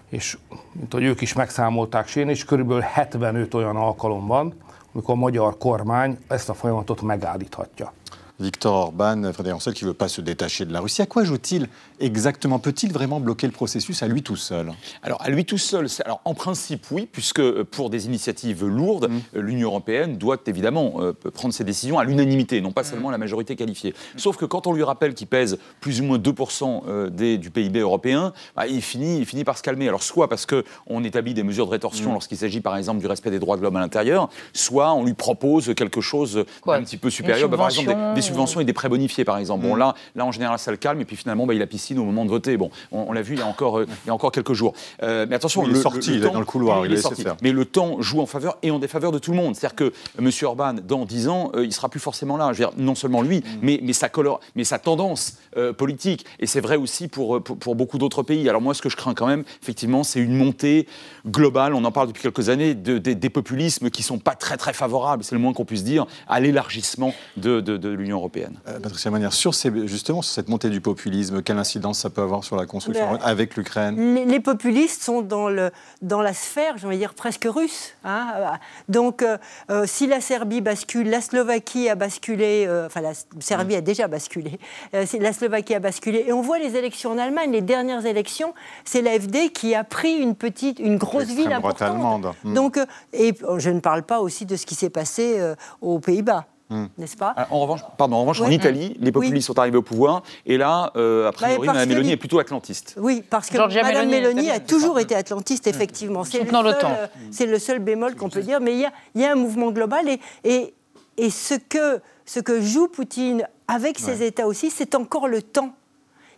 és 0.08 0.38
mint 0.72 0.92
hogy 0.92 1.02
ők 1.02 1.20
is 1.20 1.32
megszámolták, 1.32 2.14
én 2.14 2.28
is 2.28 2.44
körülbelül 2.44 2.82
75 2.82 3.54
olyan 3.54 3.76
alkalom 3.76 4.26
van, 4.26 4.54
amikor 4.92 5.14
a 5.14 5.18
magyar 5.18 5.58
kormány 5.58 6.18
ezt 6.28 6.48
a 6.48 6.54
folyamatot 6.54 7.02
megállíthatja. 7.02 7.92
Victor 8.40 8.74
Orban, 8.74 9.32
Frédéric 9.32 9.56
Ancel, 9.56 9.74
qui 9.74 9.84
ne 9.84 9.90
veut 9.90 9.94
pas 9.94 10.06
se 10.06 10.20
détacher 10.20 10.64
de 10.64 10.72
la 10.72 10.80
Russie. 10.80 11.02
À 11.02 11.06
quoi 11.06 11.24
joue-t-il 11.24 11.68
exactement? 11.98 12.60
Peut-il 12.60 12.92
vraiment 12.92 13.18
bloquer 13.18 13.48
le 13.48 13.52
processus 13.52 14.02
à 14.04 14.06
lui 14.06 14.22
tout 14.22 14.36
seul? 14.36 14.72
Alors, 15.02 15.20
à 15.22 15.30
lui 15.30 15.44
tout 15.44 15.58
seul, 15.58 15.88
alors, 16.04 16.20
en 16.24 16.34
principe, 16.34 16.86
oui, 16.92 17.08
puisque 17.10 17.40
euh, 17.40 17.64
pour 17.68 17.90
des 17.90 18.06
initiatives 18.06 18.64
lourdes, 18.64 19.10
mm. 19.10 19.20
euh, 19.36 19.42
l'Union 19.42 19.68
européenne 19.70 20.18
doit 20.18 20.36
évidemment 20.46 20.94
euh, 20.98 21.12
prendre 21.34 21.52
ses 21.52 21.64
décisions 21.64 21.98
à 21.98 22.04
l'unanimité, 22.04 22.60
non 22.60 22.70
pas 22.70 22.82
mm. 22.82 22.84
seulement 22.84 23.08
à 23.08 23.12
la 23.12 23.18
majorité 23.18 23.56
qualifiée. 23.56 23.92
Sauf 24.16 24.36
que 24.36 24.44
quand 24.44 24.68
on 24.68 24.72
lui 24.72 24.84
rappelle 24.84 25.14
qu'il 25.14 25.26
pèse 25.26 25.58
plus 25.80 26.00
ou 26.00 26.04
moins 26.04 26.18
2% 26.18 27.10
des, 27.10 27.38
du 27.38 27.50
PIB 27.50 27.80
européen, 27.80 28.32
bah, 28.54 28.68
il, 28.68 28.82
finit, 28.82 29.18
il 29.18 29.26
finit 29.26 29.42
par 29.42 29.58
se 29.58 29.64
calmer. 29.64 29.88
Alors, 29.88 30.04
soit 30.04 30.28
parce 30.28 30.46
qu'on 30.46 31.02
établit 31.02 31.34
des 31.34 31.42
mesures 31.42 31.66
de 31.66 31.72
rétorsion 31.72 32.10
mm. 32.10 32.14
lorsqu'il 32.14 32.38
s'agit, 32.38 32.60
par 32.60 32.76
exemple, 32.76 33.00
du 33.00 33.06
respect 33.08 33.32
des 33.32 33.40
droits 33.40 33.56
de 33.56 33.62
l'homme 33.62 33.76
à 33.76 33.80
l'intérieur, 33.80 34.28
soit 34.52 34.92
on 34.92 35.04
lui 35.04 35.14
propose 35.14 35.74
quelque 35.74 36.00
chose 36.00 36.44
un 36.68 36.82
petit 36.82 36.98
peu 36.98 37.10
supérieur, 37.10 37.48
bah, 37.48 37.56
par 37.56 37.66
exemple 37.66 37.96
des 38.14 38.27
subventions 38.28 38.60
et 38.60 38.64
des 38.64 38.72
prêts 38.72 38.88
bonifiés, 38.88 39.24
par 39.24 39.38
exemple. 39.38 39.66
Bon, 39.66 39.74
mm. 39.74 39.78
là, 39.78 39.94
là, 40.14 40.24
en 40.24 40.32
général, 40.32 40.58
ça 40.58 40.70
le 40.70 40.76
calme, 40.76 41.00
et 41.00 41.04
puis 41.04 41.16
finalement, 41.16 41.46
bah, 41.46 41.54
il 41.54 41.62
a 41.62 41.66
piscine 41.66 41.98
au 41.98 42.04
moment 42.04 42.24
de 42.24 42.30
voter. 42.30 42.56
Bon, 42.56 42.70
on, 42.92 43.12
l'a 43.12 43.22
vu 43.22 43.34
il 43.34 43.40
y, 43.40 43.42
a 43.42 43.46
encore, 43.46 43.78
euh, 43.78 43.86
il 44.04 44.08
y 44.08 44.10
a 44.10 44.14
encore 44.14 44.32
quelques 44.32 44.52
jours. 44.52 44.74
Euh, 45.02 45.26
mais 45.28 45.36
attention, 45.36 45.64
il 45.66 45.76
est 45.76 45.80
sorti, 45.80 46.14
il 46.14 46.24
est 46.24 46.30
dans 46.30 46.38
le 46.38 46.44
couloir, 46.44 46.86
il, 46.86 46.92
est 46.92 46.96
sorti. 46.96 47.24
Mais 47.42 47.52
le 47.52 47.64
temps 47.64 48.00
joue 48.00 48.20
en 48.20 48.26
faveur 48.26 48.58
et 48.62 48.70
en 48.70 48.78
défaveur 48.78 49.12
de 49.12 49.18
tout 49.18 49.30
le 49.30 49.36
monde. 49.36 49.56
C'est-à-dire 49.56 49.76
que 49.76 49.92
M. 50.18 50.30
Orban, 50.42 50.74
dans 50.74 51.04
10 51.04 51.28
ans, 51.28 51.50
euh, 51.54 51.64
il 51.64 51.72
sera 51.72 51.88
plus 51.88 52.00
forcément 52.00 52.36
là. 52.36 52.52
Je 52.52 52.62
veux 52.62 52.68
dire, 52.68 52.72
non 52.76 52.94
seulement 52.94 53.22
lui, 53.22 53.38
mm. 53.38 53.42
mais, 53.62 53.80
mais, 53.82 53.92
sa 53.92 54.08
color, 54.08 54.40
mais 54.54 54.64
sa 54.64 54.78
tendance 54.78 55.38
politique. 55.76 56.24
Et 56.38 56.46
c'est 56.46 56.60
vrai 56.60 56.76
aussi 56.76 57.08
pour, 57.08 57.42
pour, 57.42 57.74
beaucoup 57.74 57.98
d'autres 57.98 58.22
pays. 58.22 58.48
Alors 58.48 58.60
moi, 58.60 58.74
ce 58.74 58.82
que 58.82 58.88
je 58.88 58.96
crains 58.96 59.14
quand 59.14 59.26
même, 59.26 59.44
effectivement, 59.62 60.04
c'est 60.04 60.20
une 60.20 60.36
montée 60.36 60.86
globale, 61.26 61.74
on 61.74 61.84
en 61.84 61.90
parle 61.90 62.08
depuis 62.08 62.22
quelques 62.22 62.48
années, 62.48 62.74
de, 62.74 62.98
des 62.98 63.30
populismes 63.30 63.90
qui 63.90 64.02
ne 64.02 64.06
sont 64.06 64.18
pas 64.18 64.34
très 64.34 64.56
très 64.56 64.72
favorables, 64.72 65.24
c'est 65.24 65.34
le 65.34 65.40
moins 65.40 65.52
qu'on 65.52 65.64
puisse 65.64 65.84
dire, 65.84 66.06
à 66.28 66.40
l'élargissement 66.40 67.14
de, 67.36 67.60
de, 67.60 67.88
l'Union 67.88 68.17
européenne. 68.18 68.58
Patricia 68.82 69.10
Manière, 69.10 69.32
sur 69.32 69.52
justement 69.52 70.22
sur 70.22 70.32
cette 70.32 70.48
montée 70.48 70.70
du 70.70 70.80
populisme, 70.80 71.42
quelle 71.42 71.58
incidence 71.58 71.98
ça 71.98 72.10
peut 72.10 72.22
avoir 72.22 72.44
sur 72.44 72.56
la 72.56 72.66
construction 72.66 73.12
ben, 73.12 73.18
avec 73.22 73.56
l'Ukraine? 73.56 73.98
les, 74.26 74.40
populistes 74.40 75.02
sont 75.02 75.22
dans, 75.22 75.48
le, 75.48 75.70
dans 76.02 76.22
la 76.22 76.32
sphère, 76.32 76.76
j'ai 76.76 76.86
envie 76.86 76.96
de 76.96 77.00
dire, 77.00 77.14
presque 77.14 77.46
russe. 77.48 77.94
Hein. 78.04 78.58
Donc, 78.88 79.22
euh, 79.22 79.38
euh, 79.70 79.84
si 79.86 80.06
la 80.06 80.20
Serbie 80.20 80.60
bascule, 80.60 81.10
la 81.10 81.20
Slovaquie 81.20 81.88
a 81.88 81.94
basculé, 81.94 82.64
euh, 82.66 82.86
enfin, 82.86 83.00
la 83.00 83.12
Serbie 83.40 83.76
a 83.76 83.80
déjà 83.80 84.08
basculé, 84.08 84.58
la 84.92 85.32
Slovaquie 85.32 85.74
a 85.74 85.80
basculé, 85.80 86.24
et 86.26 86.32
on 86.32 86.40
voit 86.40 86.58
les 86.58 86.76
élections 86.76 87.12
en 87.12 87.18
Allemagne, 87.18 87.50
les 87.52 87.60
dernières 87.60 88.06
élections, 88.06 88.54
c'est 88.84 89.02
l'AFD 89.02 89.50
qui 89.52 89.74
a 89.74 89.84
pris 89.84 90.16
une 90.16 90.34
petite, 90.34 90.78
une 90.78 90.96
grosse 90.96 91.26
ville 91.26 91.52
importante. 91.52 92.34
Hmm. 92.44 92.54
Donc, 92.54 92.78
et 93.12 93.34
je 93.58 93.70
ne 93.70 93.80
parle 93.80 94.02
pas 94.02 94.20
aussi 94.20 94.46
de 94.46 94.56
ce 94.56 94.66
qui 94.66 94.74
s'est 94.74 94.90
passé 94.90 95.40
aux 95.80 95.98
Pays-Bas. 95.98 96.46
Hmm. 96.70 96.86
N'est-ce 96.98 97.16
pas 97.16 97.32
ah, 97.34 97.46
En 97.50 97.60
revanche, 97.60 97.80
pardon, 97.96 98.16
en, 98.16 98.20
revanche 98.20 98.42
en 98.42 98.50
Italie, 98.50 98.94
les 99.00 99.10
populistes 99.10 99.46
sont 99.46 99.58
arrivés 99.58 99.78
au 99.78 99.82
pouvoir, 99.82 100.22
et 100.44 100.58
là, 100.58 100.92
euh, 100.96 101.28
a 101.28 101.32
priori, 101.32 101.66
Mme 101.66 101.88
Mélanie 101.88 102.12
est 102.12 102.16
plutôt 102.18 102.38
atlantiste. 102.38 102.94
Oui, 102.98 103.22
parce 103.28 103.48
que 103.48 103.56
Mme 103.56 104.08
Mélanie 104.10 104.50
a 104.50 104.60
toujours 104.60 104.98
été 104.98 105.14
atlantiste, 105.14 105.66
hmm. 105.66 105.70
effectivement. 105.70 106.24
C'est 106.24 106.44
le, 106.44 106.54
euh, 106.54 107.06
c'est 107.30 107.46
le, 107.46 107.58
seul 107.58 107.78
bémol 107.78 108.16
qu'on 108.16 108.28
peut 108.28 108.42
dire, 108.42 108.60
mais 108.60 108.74
il 108.74 108.80
y 108.80 108.84
a, 108.84 108.92
y 109.14 109.24
a, 109.24 109.32
un 109.32 109.36
mouvement 109.36 109.70
global, 109.70 110.08
et, 110.08 110.20
et, 110.44 110.74
et 111.16 111.30
ce, 111.30 111.54
que, 111.54 112.00
ce 112.26 112.40
que 112.40 112.60
joue 112.60 112.88
Poutine 112.88 113.46
avec 113.66 113.98
ses 113.98 114.22
États 114.22 114.46
aussi, 114.46 114.70
c'est 114.70 114.94
encore 114.94 115.26
le 115.26 115.40
temps. 115.40 115.74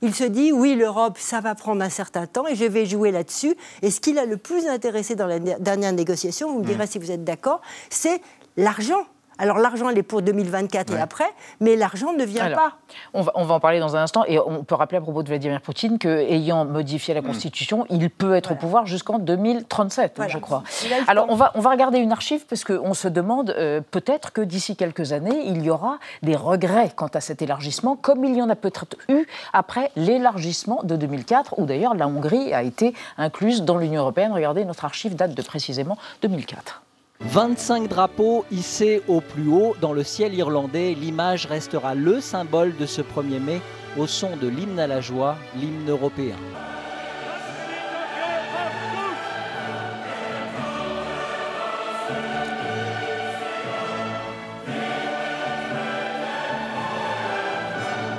Il 0.03 0.15
se 0.15 0.25
dit, 0.25 0.53
oui, 0.53 0.77
l'Europe, 0.77 1.19
ça 1.19 1.41
va 1.41 1.55
prendre 1.55 1.83
un 1.83 1.91
certain 1.91 2.27
temps 2.27 2.47
et 2.47 2.55
je 2.55 2.65
vais 2.65 2.87
jouer 2.87 3.11
là-dessus. 3.11 3.55
Et 3.83 3.91
ce 3.91 4.01
qui 4.01 4.15
l'a 4.15 4.25
le 4.25 4.39
plus 4.39 4.67
intéressé 4.67 5.15
dans 5.15 5.27
la 5.27 5.39
dernière 5.39 5.93
négociation, 5.93 6.51
vous 6.51 6.61
me 6.61 6.65
direz 6.65 6.85
hmm. 6.85 6.89
si 6.89 6.99
vous 6.99 7.11
êtes 7.11 7.25
d'accord, 7.25 7.61
c'est 7.91 8.23
l'argent 8.57 9.05
Alors 9.41 9.59
l'argent, 9.59 9.89
il 9.89 9.97
est 9.97 10.03
pour 10.03 10.21
2024 10.21 10.95
et 10.95 11.01
après, 11.01 11.25
mais 11.61 11.75
l'argent 11.75 12.13
ne 12.13 12.25
vient 12.25 12.51
pas. 12.51 12.75
On 13.15 13.23
va, 13.23 13.33
on 13.35 13.45
va, 13.45 13.55
en 13.55 13.61
parler 13.61 13.81
dans 13.81 13.97
un 13.97 14.03
instant. 14.03 14.25
Et 14.27 14.39
on 14.39 14.65
peut 14.65 14.75
rappeler 14.75 14.99
à 14.99 15.01
propos 15.01 15.23
de 15.23 15.29
Vladimir 15.29 15.63
Poutine 15.63 15.99
qu'ayant 15.99 16.67
modifié 16.67 17.15
la 17.15 17.23
mm. 17.23 17.27
Constitution, 17.27 17.87
il 17.89 18.11
peut 18.11 18.35
être 18.35 18.53
au 18.53 18.55
pouvoir 18.55 18.85
jusqu'en 18.87 19.19
2037, 19.19 20.21
je 20.29 20.39
crois. 20.39 20.63
Alors 21.09 21.27
on 21.31 21.37
va, 21.37 21.53
on 21.55 21.61
va 21.61 21.71
regarder 21.71 21.99
une 21.99 22.13
archive 22.13 22.45
parce 22.47 22.65
qu'on 22.65 22.93
se 22.93 23.09
demande 23.09 23.55
euh, 23.57 23.81
peut-être 23.81 24.33
que 24.33 24.43
d'ici 24.43 24.77
quelques 24.77 25.13
années, 25.13 25.47
il 25.47 25.63
y 25.63 25.71
aura 25.71 25.99
des 26.23 26.37
regrets 26.37 26.91
quant 26.95 27.11
à 27.15 27.21
cet 27.21 27.41
élargissement, 27.41 27.97
comme 27.97 28.25
il 28.27 28.37
y 28.37 28.43
en 28.43 28.51
a 28.51 28.57
peut-être 28.57 28.97
eu 29.09 29.27
après 29.55 29.91
l'élargissement 29.97 30.83
de 30.83 30.97
2004, 30.97 31.55
où 31.59 31.65
d'ailleurs 31.65 31.95
la 31.95 32.07
Hongrie 32.07 32.53
a 32.53 32.63
été 32.63 32.95
incluse 33.17 33.63
dans 33.63 33.79
l'Union 33.79 34.03
européenne. 34.03 34.33
Regardez, 34.33 34.67
notre 34.67 34.85
archive 34.85 35.17
date 35.17 35.35
de 35.35 35.43
précisément 35.43 35.97
2004. 36.21 36.83
25 37.23 37.87
drapeaux 37.87 38.47
hissés 38.51 39.03
au 39.07 39.21
plus 39.21 39.49
haut 39.49 39.77
dans 39.81 39.93
le 39.93 40.03
ciel 40.03 40.35
irlandais, 40.35 40.97
l'image 40.99 41.47
restera 41.47 41.95
le 41.95 42.21
symbole 42.21 42.75
de 42.77 42.87
ce 42.87 43.03
1er 43.03 43.41
mai 43.41 43.61
au 43.99 44.07
son 44.07 44.37
de 44.37 44.49
l'hymne 44.49 44.79
à 44.79 44.87
la 44.87 45.01
joie, 45.01 45.37
l'hymne 45.55 45.89
européen. 45.89 46.37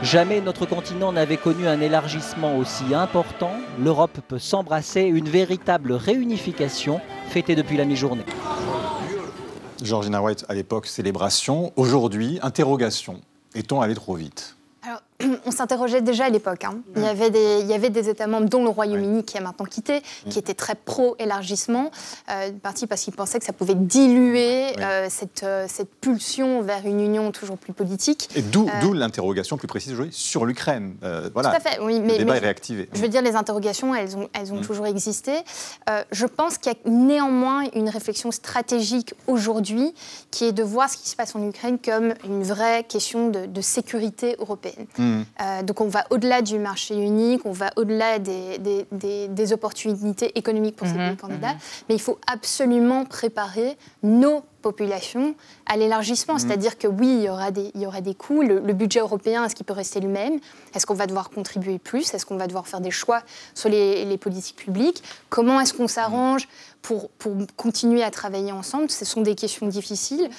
Jamais 0.03 0.41
notre 0.41 0.65
continent 0.65 1.11
n'avait 1.11 1.37
connu 1.37 1.67
un 1.67 1.79
élargissement 1.79 2.57
aussi 2.57 2.93
important. 2.93 3.53
L'Europe 3.79 4.19
peut 4.27 4.39
s'embrasser, 4.39 5.03
une 5.03 5.29
véritable 5.29 5.93
réunification 5.93 6.99
fêtée 7.29 7.55
depuis 7.55 7.77
la 7.77 7.85
mi-journée. 7.85 8.25
Georgina 9.81 10.21
White, 10.21 10.45
à 10.47 10.53
l'époque, 10.53 10.85
célébration. 10.85 11.73
Aujourd'hui, 11.75 12.39
interrogation. 12.41 13.21
Est-on 13.55 13.81
allé 13.81 13.95
trop 13.95 14.15
vite? 14.15 14.55
On 15.51 15.57
s'interrogeait 15.57 16.01
déjà 16.01 16.25
à 16.25 16.29
l'époque. 16.29 16.63
Hein. 16.63 16.79
Il, 16.95 17.01
y 17.01 17.05
avait 17.05 17.29
des, 17.29 17.59
il 17.59 17.67
y 17.67 17.73
avait 17.73 17.89
des 17.89 18.07
États 18.07 18.27
membres, 18.27 18.47
dont 18.47 18.63
le 18.63 18.69
Royaume-Uni, 18.69 19.25
qui 19.25 19.37
a 19.37 19.41
maintenant 19.41 19.65
quitté, 19.65 20.01
qui 20.29 20.39
étaient 20.39 20.53
très 20.53 20.75
pro-élargissement, 20.75 21.91
euh, 22.29 22.51
parti 22.63 22.87
parce 22.87 23.01
qu'ils 23.01 23.13
pensaient 23.13 23.39
que 23.39 23.45
ça 23.45 23.51
pouvait 23.51 23.75
diluer 23.75 24.79
euh, 24.79 25.07
cette, 25.09 25.43
euh, 25.43 25.65
cette, 25.67 25.89
pulsion 26.01 26.61
vers 26.61 26.85
une 26.85 27.01
union 27.01 27.31
toujours 27.31 27.57
plus 27.57 27.73
politique. 27.73 28.29
Et 28.35 28.41
d'où 28.41 28.65
l'interrogation 28.93 29.57
plus 29.57 29.67
précise 29.67 29.93
aujourd'hui 29.93 30.13
sur 30.13 30.45
l'Ukraine. 30.45 30.95
voilà. 31.33 31.49
Tout 31.49 31.55
à 31.57 31.59
fait, 31.59 31.79
oui. 31.81 31.99
Mais, 31.99 32.13
le 32.13 32.19
débat 32.19 32.37
est 32.37 32.39
réactivé. 32.39 32.89
Je 32.93 33.01
veux 33.01 33.09
dire, 33.09 33.21
les 33.21 33.35
interrogations, 33.35 33.93
elles 33.93 34.15
ont, 34.15 34.29
elles 34.33 34.53
ont 34.53 34.59
mm. 34.59 34.65
toujours 34.65 34.87
existé. 34.87 35.33
je 36.11 36.25
pense 36.25 36.57
qu'il 36.57 36.71
y 36.71 36.75
a 36.75 36.89
néanmoins 36.89 37.63
une 37.75 37.89
réflexion 37.89 38.31
stratégique 38.31 39.13
aujourd'hui 39.27 39.93
qui 40.31 40.45
est 40.45 40.53
de 40.53 40.63
voir 40.63 40.89
ce 40.89 40.97
qui 40.97 41.09
se 41.09 41.15
passe 41.15 41.35
en 41.35 41.45
Ukraine 41.45 41.77
comme 41.83 42.13
une 42.23 42.43
vraie 42.43 42.83
question 42.83 43.29
de, 43.29 43.45
de 43.45 43.61
sécurité 43.61 44.35
européenne. 44.39 44.85
Mm. 44.97 45.21
Euh, 45.41 45.63
donc 45.63 45.81
on 45.81 45.87
va 45.87 46.05
au-delà 46.09 46.41
du 46.41 46.59
marché 46.59 46.95
unique, 46.95 47.45
on 47.45 47.51
va 47.51 47.71
au-delà 47.75 48.19
des, 48.19 48.59
des, 48.59 49.53
opportunités 49.53 50.37
économiques 50.37 50.75
pour 50.75 50.87
ces 50.87 50.93
mhm, 50.93 51.17
candidats, 51.17 51.53
mhm. 51.53 51.59
mais 51.89 51.95
il 51.95 52.01
faut 52.01 52.19
absolument 52.27 53.05
préparer 53.05 53.77
nos 54.03 54.43
populations 54.61 55.35
à 55.65 55.77
l'élargissement. 55.77 56.35
Mhm. 56.35 56.39
C'est-à-dire 56.39 56.77
que 56.77 56.87
oui, 56.87 57.07
il 57.07 57.23
y 57.23 57.29
aura 57.29 57.51
des, 57.51 57.71
il 57.75 57.81
y 57.81 57.85
aura 57.85 58.01
des 58.01 58.15
coûts. 58.15 58.41
Le, 58.41 58.73
budget 58.73 58.99
européen, 58.99 59.45
est-ce 59.45 59.55
qu'il 59.55 59.65
peut 59.65 59.73
rester 59.73 59.99
le 59.99 60.07
même 60.07 60.39
Est-ce 60.73 60.85
qu'on 60.85 60.93
va 60.93 61.07
devoir 61.07 61.29
contribuer 61.29 61.77
plus? 61.77 62.13
Est-ce 62.13 62.25
qu'on 62.25 62.37
va 62.37 62.47
devoir 62.47 62.67
faire 62.67 62.81
des 62.81 62.91
choix 62.91 63.21
sur 63.53 63.69
les, 63.69 64.05
les 64.05 64.17
politiques 64.17 64.55
publiques? 64.55 65.03
Comment 65.29 65.59
est-ce 65.59 65.73
qu'on 65.73 65.87
s'arrange 65.87 66.47
pour, 66.81 67.09
pour, 67.11 67.35
continuer 67.57 68.03
à 68.03 68.11
travailler 68.11 68.51
ensemble? 68.51 68.89
Ce 68.89 69.05
sont 69.05 69.21
des 69.21 69.35
questions 69.35 69.67
difficiles. 69.67 70.29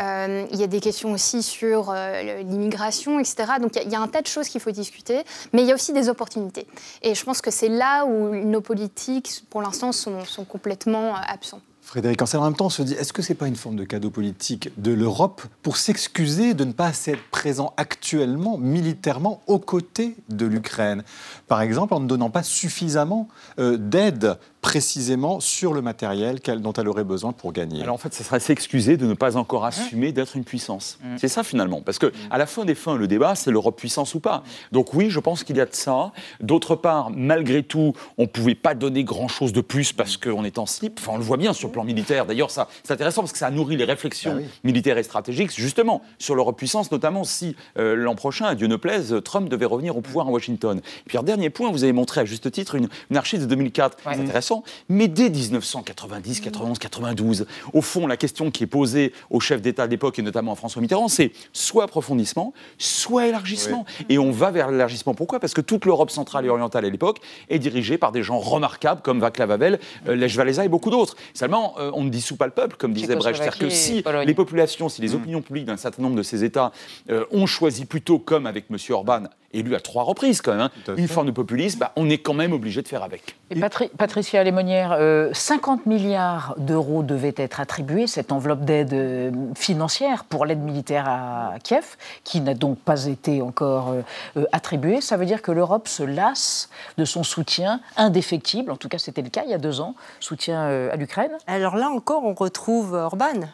Euh, 0.00 0.46
il 0.50 0.58
y 0.58 0.64
a 0.64 0.66
des 0.66 0.80
questions 0.80 1.12
aussi 1.12 1.42
sur 1.42 1.90
euh, 1.90 2.42
l'immigration, 2.42 3.18
etc. 3.18 3.44
Donc 3.60 3.76
il 3.76 3.90
y, 3.90 3.94
a 3.94 4.00
un 4.00 4.08
tas 4.08 4.22
de 4.22 4.26
choses 4.26 4.48
qu'il 4.48 4.60
faut 4.60 4.70
discuter, 4.70 5.22
mais 5.52 5.62
il 5.62 5.68
y 5.68 5.72
a 5.72 5.74
aussi 5.74 5.92
des 5.92 6.08
opportunités. 6.08 6.66
Et 7.02 7.14
je 7.14 7.24
pense 7.24 7.40
que 7.40 7.50
c'est 7.50 7.68
là 7.68 8.04
où 8.04 8.34
nos 8.34 8.60
politiques, 8.60 9.44
pour 9.50 9.62
l'instant, 9.62 9.92
sont, 9.92 10.24
sont 10.24 10.44
complètement 10.44 11.14
absents. 11.14 11.60
Frédéric 11.82 12.22
Ancel, 12.22 12.40
en 12.40 12.44
même 12.44 12.54
temps, 12.54 12.66
on 12.66 12.70
se 12.70 12.82
dit, 12.82 12.94
est-ce 12.94 13.12
que 13.12 13.22
ce 13.22 13.32
n'est 13.32 13.36
pas 13.36 13.48
une 13.48 13.56
forme 13.56 13.76
de 13.76 13.84
cadeau 13.84 14.08
politique 14.08 14.70
de 14.78 14.92
l'Europe 14.92 15.42
pour 15.62 15.76
s'excuser 15.76 16.54
de 16.54 16.64
ne 16.64 16.72
pas 16.72 16.92
être 17.06 17.22
présent 17.30 17.74
actuellement, 17.76 18.56
militairement, 18.56 19.42
aux 19.48 19.58
côtés 19.58 20.16
de 20.28 20.46
l'Ukraine? 20.46 21.02
Par 21.48 21.60
exemple, 21.60 21.92
en 21.92 22.00
ne 22.00 22.06
donnant 22.06 22.30
pas 22.30 22.44
suffisamment 22.44 23.28
d'aide 23.58 24.38
précisément 24.62 25.40
sur 25.40 25.74
le 25.74 25.82
matériel 25.82 26.38
dont 26.38 26.72
elle 26.72 26.88
aurait 26.88 27.04
besoin 27.04 27.32
pour 27.32 27.52
gagner. 27.52 27.82
Alors 27.82 27.96
en 27.96 27.98
fait, 27.98 28.14
ça 28.14 28.22
serait 28.22 28.38
s'excuser 28.38 28.96
de 28.96 29.06
ne 29.06 29.14
pas 29.14 29.36
encore 29.36 29.64
assumer 29.64 30.12
d'être 30.12 30.36
une 30.36 30.44
puissance. 30.44 30.98
Mm. 31.02 31.16
C'est 31.18 31.28
ça 31.28 31.42
finalement, 31.42 31.82
parce 31.82 31.98
que 31.98 32.06
mm. 32.06 32.12
à 32.30 32.38
la 32.38 32.46
fin 32.46 32.64
des 32.64 32.76
fins, 32.76 32.96
le 32.96 33.08
débat, 33.08 33.34
c'est 33.34 33.50
l'Europe 33.50 33.76
puissance 33.76 34.14
ou 34.14 34.20
pas. 34.20 34.44
Donc 34.70 34.94
oui, 34.94 35.10
je 35.10 35.18
pense 35.18 35.42
qu'il 35.42 35.56
y 35.56 35.60
a 35.60 35.66
de 35.66 35.74
ça. 35.74 36.12
D'autre 36.40 36.76
part, 36.76 37.10
malgré 37.10 37.64
tout, 37.64 37.92
on 38.18 38.22
ne 38.22 38.26
pouvait 38.28 38.54
pas 38.54 38.74
donner 38.74 39.02
grand-chose 39.02 39.52
de 39.52 39.60
plus 39.60 39.92
parce 39.92 40.16
qu'on 40.16 40.44
est 40.44 40.58
en 40.58 40.66
slip. 40.66 41.00
Enfin, 41.00 41.12
on 41.14 41.18
le 41.18 41.24
voit 41.24 41.38
bien 41.38 41.52
sur 41.52 41.68
le 41.68 41.72
plan 41.72 41.82
militaire. 41.82 42.24
D'ailleurs, 42.24 42.52
ça, 42.52 42.68
c'est 42.84 42.92
intéressant 42.92 43.22
parce 43.22 43.32
que 43.32 43.38
ça 43.38 43.50
nourrit 43.50 43.76
les 43.76 43.84
réflexions 43.84 44.36
bah 44.36 44.42
militaires 44.62 44.96
et 44.96 45.02
stratégiques, 45.02 45.50
justement, 45.52 46.02
sur 46.20 46.36
l'Europe 46.36 46.56
puissance, 46.56 46.92
notamment 46.92 47.24
si 47.24 47.56
euh, 47.78 47.96
l'an 47.96 48.14
prochain, 48.14 48.46
à 48.46 48.54
Dieu 48.54 48.68
ne 48.68 48.76
plaise, 48.76 49.16
Trump 49.24 49.48
devait 49.48 49.66
revenir 49.66 49.96
au 49.96 50.02
pouvoir 50.02 50.28
à 50.28 50.30
Washington. 50.30 50.78
Et 50.78 51.08
puis, 51.08 51.18
un 51.18 51.24
dernier 51.24 51.50
point, 51.50 51.72
vous 51.72 51.82
avez 51.82 51.92
montré 51.92 52.20
à 52.20 52.24
juste 52.24 52.48
titre 52.52 52.76
une, 52.76 52.88
une 53.10 53.16
archive 53.16 53.40
de 53.40 53.46
2004. 53.46 53.96
C'est 54.04 54.20
intéressant 54.20 54.51
mais 54.88 55.08
dès 55.08 55.30
1990, 55.30 56.40
91, 56.40 56.78
92, 56.78 57.46
au 57.72 57.82
fond, 57.82 58.06
la 58.06 58.16
question 58.16 58.50
qui 58.50 58.64
est 58.64 58.66
posée 58.66 59.12
au 59.30 59.40
chef 59.40 59.62
d'État 59.62 59.86
de 59.86 59.90
l'époque, 59.90 60.18
et 60.18 60.22
notamment 60.22 60.52
à 60.52 60.56
François 60.56 60.82
Mitterrand, 60.82 61.08
c'est 61.08 61.32
soit 61.52 61.84
approfondissement, 61.84 62.52
soit 62.78 63.26
élargissement. 63.26 63.84
Et 64.08 64.18
on 64.18 64.30
va 64.30 64.50
vers 64.50 64.70
l'élargissement. 64.70 65.14
Pourquoi? 65.14 65.40
Parce 65.40 65.54
que 65.54 65.60
toute 65.60 65.84
l'Europe 65.84 66.10
centrale 66.10 66.46
et 66.46 66.48
orientale 66.48 66.84
à 66.84 66.90
l'époque 66.90 67.18
est 67.48 67.58
dirigée 67.58 67.98
par 67.98 68.12
des 68.12 68.22
gens 68.22 68.38
remarquables 68.38 69.02
comme 69.02 69.20
Václav 69.20 69.50
Havel, 69.50 69.78
euh, 70.08 70.14
Lech 70.14 70.36
Walesa 70.36 70.64
et 70.64 70.68
beaucoup 70.68 70.90
d'autres. 70.90 71.16
Seulement, 71.34 71.74
euh, 71.78 71.90
on 71.94 72.04
ne 72.04 72.10
dissout 72.10 72.36
pas 72.36 72.46
le 72.46 72.52
peuple, 72.52 72.76
comme 72.76 72.92
disait 72.92 73.16
Brecht. 73.16 73.36
C'est-à-dire 73.36 73.58
que 73.58 73.68
si 73.68 74.04
les 74.24 74.34
populations, 74.34 74.88
si 74.88 75.02
les 75.02 75.10
mm. 75.10 75.14
opinions 75.14 75.42
publiques 75.42 75.64
d'un 75.66 75.76
certain 75.76 76.02
nombre 76.02 76.16
de 76.16 76.22
ces 76.22 76.44
États 76.44 76.72
euh, 77.10 77.24
ont 77.30 77.46
choisi 77.46 77.84
plutôt, 77.84 78.18
comme 78.18 78.46
avec 78.46 78.66
M. 78.70 78.76
Orban, 78.90 79.24
élu 79.52 79.74
à 79.74 79.80
trois 79.80 80.02
reprises 80.02 80.40
quand 80.40 80.52
même, 80.52 80.60
hein, 80.62 80.94
une 80.96 81.08
forme 81.08 81.26
de 81.26 81.32
populisme, 81.32 81.78
bah, 81.80 81.92
on 81.96 82.08
est 82.10 82.18
quand 82.18 82.34
même 82.34 82.52
obligé 82.52 82.82
de 82.82 82.88
faire 82.88 83.02
avec. 83.02 83.36
Et 83.50 83.60
Patricia 83.98 84.41
Lémonière, 84.44 84.98
50 85.32 85.80
euh, 85.80 85.88
milliards 85.88 86.54
d'euros 86.58 87.02
devaient 87.02 87.34
être 87.36 87.60
attribués, 87.60 88.06
cette 88.06 88.32
enveloppe 88.32 88.64
d'aide 88.64 88.92
euh, 88.92 89.30
financière 89.54 90.24
pour 90.24 90.46
l'aide 90.46 90.60
militaire 90.60 91.08
à 91.08 91.54
Kiev, 91.62 91.96
qui 92.24 92.40
n'a 92.40 92.54
donc 92.54 92.78
pas 92.78 93.06
été 93.06 93.42
encore 93.42 93.94
euh, 94.36 94.44
attribuée. 94.52 95.00
Ça 95.00 95.16
veut 95.16 95.26
dire 95.26 95.42
que 95.42 95.52
l'Europe 95.52 95.88
se 95.88 96.02
lasse 96.02 96.68
de 96.98 97.04
son 97.04 97.22
soutien 97.22 97.80
indéfectible, 97.96 98.70
en 98.70 98.76
tout 98.76 98.88
cas 98.88 98.98
c'était 98.98 99.22
le 99.22 99.30
cas 99.30 99.42
il 99.44 99.50
y 99.50 99.54
a 99.54 99.58
deux 99.58 99.80
ans, 99.80 99.94
soutien 100.20 100.62
à 100.90 100.96
l'Ukraine. 100.96 101.32
Alors 101.46 101.76
là 101.76 101.88
encore, 101.88 102.24
on 102.24 102.34
retrouve 102.34 102.94
Orban. 102.94 103.48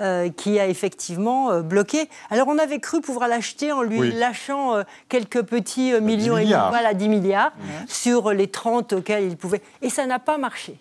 Euh, 0.00 0.28
qui 0.28 0.58
a 0.58 0.66
effectivement 0.66 1.52
euh, 1.52 1.62
bloqué. 1.62 2.08
Alors 2.28 2.48
on 2.48 2.58
avait 2.58 2.80
cru 2.80 3.00
pouvoir 3.00 3.28
l'acheter 3.28 3.70
en 3.70 3.82
lui 3.82 4.10
lâchant 4.10 4.74
euh, 4.74 4.82
quelques 5.08 5.42
petits 5.42 5.92
millions, 6.00 6.36
et 6.36 6.46
voilà 6.46 6.94
10 6.94 7.08
milliards, 7.08 7.52
sur 7.86 8.32
les 8.32 8.48
30 8.48 8.94
auxquels 8.94 9.22
il 9.22 9.36
pouvait. 9.36 9.62
Et 9.82 9.90
ça 9.90 10.04
n'a 10.06 10.18
pas 10.18 10.36
marché. 10.36 10.80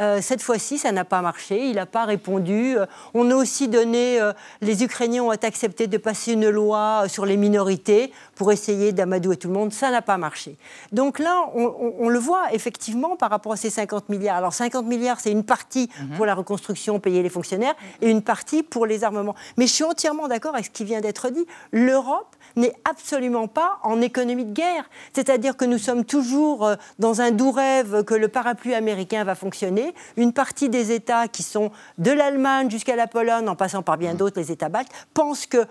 Euh, 0.00 0.18
cette 0.20 0.42
fois-ci, 0.42 0.78
ça 0.78 0.92
n'a 0.92 1.04
pas 1.04 1.22
marché. 1.22 1.68
Il 1.68 1.76
n'a 1.76 1.86
pas 1.86 2.04
répondu. 2.04 2.76
Euh, 2.76 2.86
on 3.14 3.30
a 3.30 3.34
aussi 3.34 3.68
donné. 3.68 4.20
Euh, 4.20 4.32
les 4.60 4.84
Ukrainiens 4.84 5.22
ont 5.22 5.30
accepté 5.30 5.86
de 5.86 5.96
passer 5.96 6.32
une 6.32 6.50
loi 6.50 7.04
sur 7.08 7.24
les 7.24 7.36
minorités 7.36 8.12
pour 8.34 8.52
essayer 8.52 8.92
d'amadouer 8.92 9.36
tout 9.36 9.48
le 9.48 9.54
monde. 9.54 9.72
Ça 9.72 9.90
n'a 9.90 10.02
pas 10.02 10.18
marché. 10.18 10.56
Donc 10.92 11.18
là, 11.18 11.46
on, 11.54 12.08
le 12.08 12.18
voit 12.18 12.52
effectivement 12.52 13.16
par 13.16 13.30
rapport 13.30 13.52
à 13.52 13.56
ces 13.56 13.70
50 13.70 14.08
milliards. 14.08 14.36
Alors 14.36 14.52
50 14.52 14.86
milliards, 14.86 15.20
c'est 15.20 15.32
une 15.32 15.44
partie 15.44 15.88
mhm. 16.00 16.16
pour 16.16 16.26
la 16.26 16.34
reconstruction, 16.34 17.00
payer 17.00 17.22
les 17.22 17.30
fonctionnaires, 17.30 17.74
et 18.02 18.10
une 18.10 18.22
partie 18.22 18.62
pour 18.62 18.86
les 18.86 19.04
armements. 19.04 19.34
Mais 19.56 19.66
je 19.66 19.72
suis 19.72 19.84
entièrement 19.84 20.28
d'accord 20.28 20.54
avec 20.54 20.66
ce 20.66 20.70
qui 20.70 20.84
vient 20.84 21.00
d'être 21.00 21.30
dit. 21.30 21.46
L'Europe 21.72 22.35
n'est 22.56 22.74
absolument 22.88 23.48
pas 23.48 23.78
en 23.82 24.00
économie 24.00 24.44
de 24.44 24.52
guerre. 24.52 24.88
C'est-à-dire 25.12 25.56
que 25.56 25.64
nous 25.64 25.78
sommes 25.78 26.04
toujours 26.04 26.70
dans 26.98 27.20
un 27.20 27.30
doux 27.30 27.52
rêve 27.52 28.04
que 28.04 28.14
le 28.14 28.28
parapluie 28.28 28.74
américain 28.74 29.24
va 29.24 29.34
fonctionner 29.34 29.94
une 30.16 30.32
partie 30.32 30.68
des 30.68 30.92
États 30.92 31.28
qui 31.28 31.42
sont 31.42 31.70
de 31.98 32.10
l'Allemagne 32.10 32.70
jusqu'à 32.70 32.96
la 32.96 33.06
Pologne, 33.06 33.48
en 33.48 33.56
passant 33.56 33.82
par 33.82 33.98
bien 33.98 34.14
mmh. 34.14 34.16
d'autres, 34.16 34.40
les 34.40 34.52
États 34.52 34.68
baltes, 34.68 34.90
pensent 35.14 35.46
que 35.46 35.66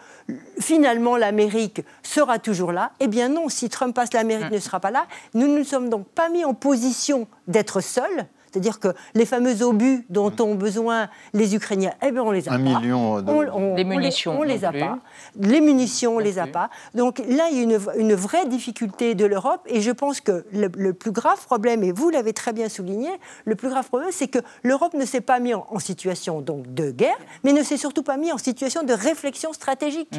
finalement 0.60 1.18
l'Amérique 1.18 1.82
sera 2.04 2.39
toujours 2.39 2.72
là. 2.72 2.92
Eh 3.00 3.08
bien 3.08 3.30
non, 3.30 3.50
si 3.50 3.70
Trump 3.70 3.96
passe, 3.96 4.13
l'Amérique 4.13 4.51
mmh. 4.51 4.56
ne 4.56 4.60
sera 4.60 4.80
pas 4.80 4.92
là. 4.92 5.06
Nous 5.34 5.48
ne 5.48 5.58
nous 5.58 5.63
sommes 5.63 5.89
donc 5.89 6.08
pas 6.08 6.30
mis 6.30 6.46
en 6.46 6.54
position 6.54 7.27
d'être 7.48 7.82
seuls 7.82 8.27
C'est-à-dire 8.56 8.80
que 8.80 8.88
les 9.16 9.26
fameux 9.26 9.64
obus 9.64 10.06
dont 10.10 10.32
ont 10.40 10.56
besoin 10.56 11.10
les 11.34 11.56
Ukrainiens, 11.56 11.92
eh 12.02 12.12
bien, 12.14 12.24
on 12.24 12.32
les 12.32 12.48
a 12.48 12.54
Un 12.54 12.56
pas. 12.64 12.80
million 12.80 13.22
de- 13.22 13.30
On- 13.30 13.76
Les 13.76 13.84
on 13.84 13.88
munitions 13.88 14.40
on 14.40 14.44
les 14.44 14.60
non 14.60 14.68
a 14.70 14.72
plus. 14.72 14.80
pas. 14.80 15.00
Les 15.42 15.60
munitions, 15.60 16.16
on 16.16 16.20
les 16.20 16.40
a 16.40 16.44
plus. 16.44 16.54
pas. 16.54 16.70
Donc 16.94 17.20
là, 17.28 17.48
il 17.52 17.58
y 17.58 17.60
a 17.60 17.64
une, 17.64 17.80
une 17.98 18.14
vraie 18.14 18.46
difficulté 18.48 19.14
de 19.14 19.26
l'Europe. 19.26 19.60
Et 19.68 19.82
je 19.82 19.92
pense 19.92 20.22
que 20.22 20.46
le, 20.54 20.70
le 20.78 20.94
plus 20.94 21.12
grave 21.12 21.44
problème, 21.46 21.84
et 21.84 21.92
vous 21.92 22.10
l'avez 22.10 22.32
très 22.32 22.54
bien 22.54 22.70
souligné, 22.70 23.10
le 23.44 23.56
plus 23.56 23.68
grave 23.68 23.88
problème, 23.90 24.12
c'est 24.14 24.30
que 24.30 24.40
l'Europe 24.64 24.94
ne 24.94 25.04
s'est 25.06 25.20
pas 25.20 25.40
mise 25.40 25.56
en, 25.56 25.68
en 25.70 25.80
situation 25.80 26.40
donc, 26.40 26.74
de 26.74 26.92
guerre, 26.92 27.18
mais 27.44 27.52
ne 27.52 27.62
s'est 27.62 27.76
surtout 27.76 28.04
pas 28.04 28.16
mise 28.16 28.32
en 28.32 28.38
situation 28.38 28.84
de 28.84 28.94
réflexion 28.94 29.52
stratégique. 29.52 30.18